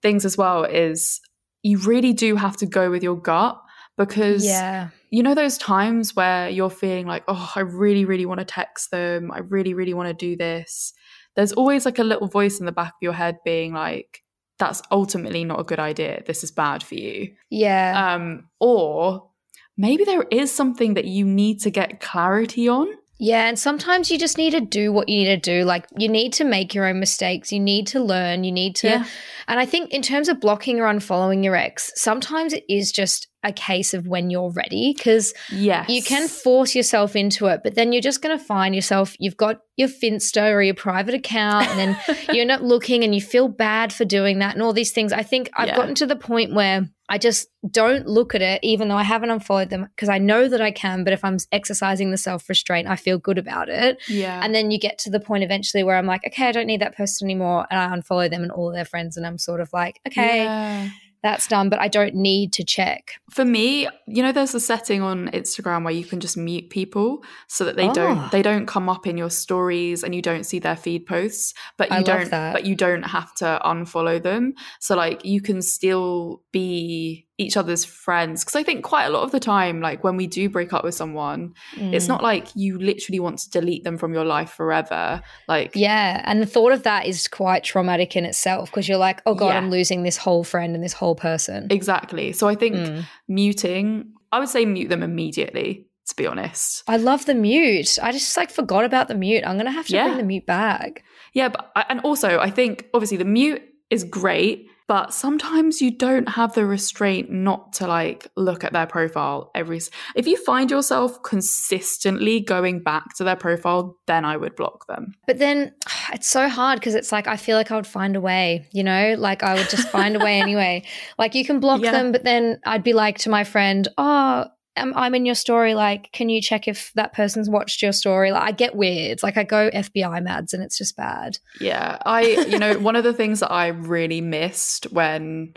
[0.02, 1.20] things as well is
[1.64, 3.62] you really do have to go with your gut
[4.00, 8.40] because yeah, you know those times where you're feeling like oh I really really want
[8.40, 9.30] to text them.
[9.32, 10.94] I really really want to do this.
[11.36, 14.24] There's always like a little voice in the back of your head being like
[14.58, 16.24] that's ultimately not a good idea.
[16.26, 17.34] This is bad for you.
[17.50, 19.30] Yeah, um or
[19.78, 22.88] maybe there is something that you need to get clarity on
[23.20, 23.48] yeah.
[23.48, 25.66] And sometimes you just need to do what you need to do.
[25.66, 27.52] Like you need to make your own mistakes.
[27.52, 28.44] You need to learn.
[28.44, 28.88] You need to.
[28.88, 29.06] Yeah.
[29.48, 33.28] And I think in terms of blocking or unfollowing your ex, sometimes it is just
[33.44, 37.74] a case of when you're ready because yes you can force yourself into it, but
[37.76, 41.66] then you're just going to find yourself, you've got your Finsta or your private account,
[41.70, 44.92] and then you're not looking and you feel bad for doing that and all these
[44.92, 45.14] things.
[45.14, 45.76] I think I've Yeah.
[45.78, 49.32] gotten to the point where I just don't look at it, even though I haven't
[49.32, 51.04] unfollowed them, because I know that I can.
[51.04, 53.98] But if I'm exercising the self restraint, I feel good about it.
[54.08, 56.68] yeah And then you get to the point eventually where I'm like, okay, I don't
[56.68, 57.66] need that person anymore.
[57.72, 59.18] And I unfollow them and all their friends.
[59.18, 60.90] And I'm sort of like, okay, Yeah.
[61.24, 63.14] That's done, but I don't need to check.
[63.32, 67.24] for me you know there's a setting on instagram where you can just mute people
[67.48, 67.94] so that they Oh.
[67.94, 68.30] don't ah.
[68.32, 71.90] they don't come up in your stories and you don't see their feed posts but
[71.92, 76.42] you I don't but you don't have to unfollow them so like you can still
[76.52, 80.16] be each other's friends because i think quite a lot of the time like when
[80.18, 82.10] we do break up with someone it's Mm.
[82.10, 86.22] not like you literally want to delete them from your life forever like Yeah.
[86.26, 89.48] And the thought of that is quite traumatic in itself because you're like, oh God,
[89.50, 89.58] Yeah.
[89.58, 91.68] I'm losing this whole friend and this whole person.
[91.70, 93.06] exactly so i think Mm.
[93.44, 97.98] muting i would say mute them immediately to be honest I love the mute.
[98.02, 99.44] I just like forgot about the mute.
[99.46, 100.06] I'm going to have to Yeah.
[100.08, 101.04] bring the mute back.
[101.34, 103.62] Yeah, but I- and also I think obviously the mute
[103.92, 108.88] is great, but sometimes you don't have the restraint not to like look at their
[108.88, 109.80] profile every.
[110.16, 115.14] If you find yourself consistently going back to their profile, then I would block them.
[115.28, 115.76] But then
[116.12, 118.84] it's so hard because it's like, I feel like I would find a way, you
[118.84, 120.84] know, like I would just find a way anyway.
[121.20, 121.92] Like you can block Yeah.
[121.92, 124.48] them, but then I'd be like to my friend, oh,
[124.80, 125.74] I'm, I'm in your story.
[125.76, 128.32] Like, can you check if that person's watched your story?
[128.32, 129.22] Like, I get weird.
[129.24, 131.38] Like, I go FBI mads and it's just bad.
[131.60, 135.54] Yeah, I you know one of the things that I really missed when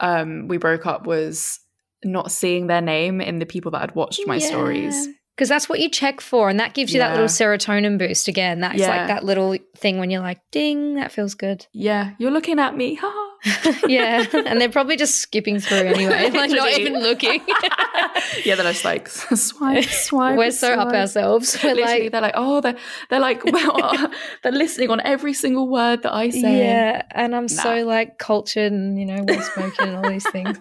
[0.00, 1.60] um we broke up was
[2.04, 5.08] not seeing their name in the people that had watched my stories.
[5.36, 6.48] Because that's what you check for.
[6.48, 8.60] And that gives you that little serotonin boost again.
[8.60, 8.88] That's Yeah.
[8.88, 11.66] like that little thing when you're like, ding, that feels good.
[11.72, 13.00] Yeah, you're looking at me.
[13.88, 17.40] yeah, and they're probably just skipping through anyway, like not even looking.
[18.44, 20.38] yeah, they're just like swipe, swipe.
[20.38, 21.58] We're so up ourselves.
[21.62, 22.76] We're Literally, like, they're like, oh, they're
[23.10, 24.10] they're like, well,
[24.42, 26.58] they're listening on every single word that I say.
[26.58, 30.58] yeah, and I'm so like cultured and you know well spoken and all these things.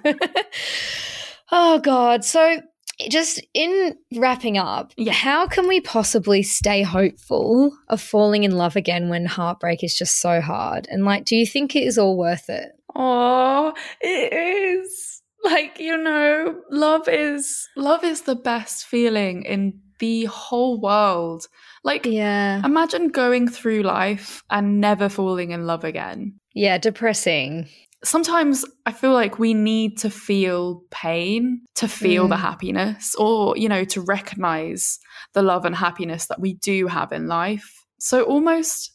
[1.52, 2.62] oh God, so
[3.10, 5.14] just in wrapping up, Yeah.
[5.14, 10.20] how can we possibly stay hopeful of falling in love again when heartbreak is just
[10.22, 10.88] so hard?
[10.90, 12.70] And like, do you think it is all worth it?
[12.96, 15.22] Oh, it is.
[15.44, 21.48] Like, you know, love is love is the best feeling in the whole world.
[21.84, 26.40] Like Yeah, imagine going through life and never falling in love again.
[26.54, 27.68] yeah, depressing.
[28.04, 32.42] Sometimes I feel like we need to feel pain to feel the Mm.
[32.42, 35.00] happiness or, you know, to recognize
[35.34, 37.86] the love and happiness that we do have in life.
[38.00, 38.92] So almost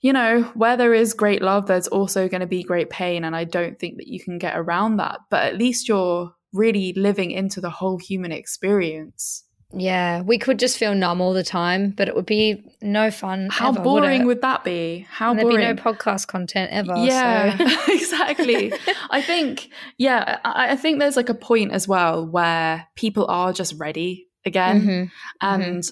[0.00, 3.24] you know, where there is great love, there's also going to be great pain.
[3.24, 5.18] And I don't think that you can get around that.
[5.30, 9.43] But at least you're really living into the whole human experience.
[9.76, 13.48] Yeah, we could just feel numb all the time, but it would be no fun.
[13.50, 14.24] How ever, would boring it?
[14.24, 15.06] would that be?
[15.10, 15.74] How And there'd boring.
[15.74, 16.94] be no podcast content ever.
[16.96, 18.72] yeah, so- exactly.
[19.10, 19.68] I think,
[19.98, 24.28] yeah, I, I think there's like a point as well where people are just ready
[24.44, 24.82] again.
[24.82, 25.10] Mhm.
[25.40, 25.90] and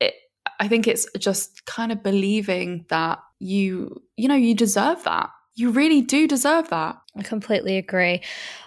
[0.00, 0.14] it,
[0.60, 5.70] i think it's just kind of believing that you you know you deserve that you
[5.70, 8.20] really do deserve that I completely agree.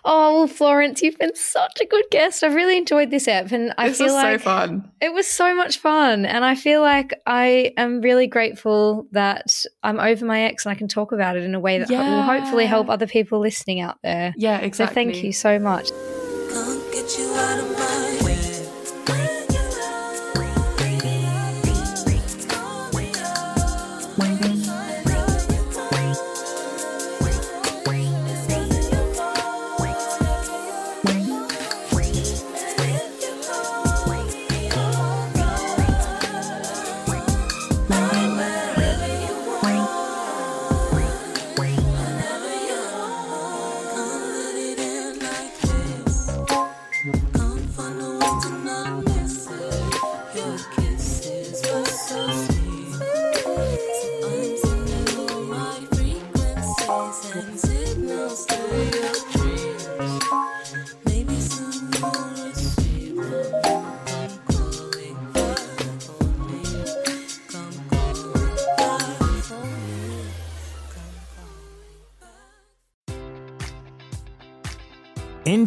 [0.04, 2.44] Oh, well, Florence, you've been such a good guest.
[2.44, 5.28] I've really enjoyed this app, and I this feel is like so fun it was
[5.28, 6.26] so much fun.
[6.26, 10.76] And I feel like I am really grateful that I'm over my ex and I
[10.76, 13.82] can talk about it in a way that ho- will hopefully help other people listening
[13.82, 14.34] out there.
[14.36, 15.92] yeah So exactly thank you so much.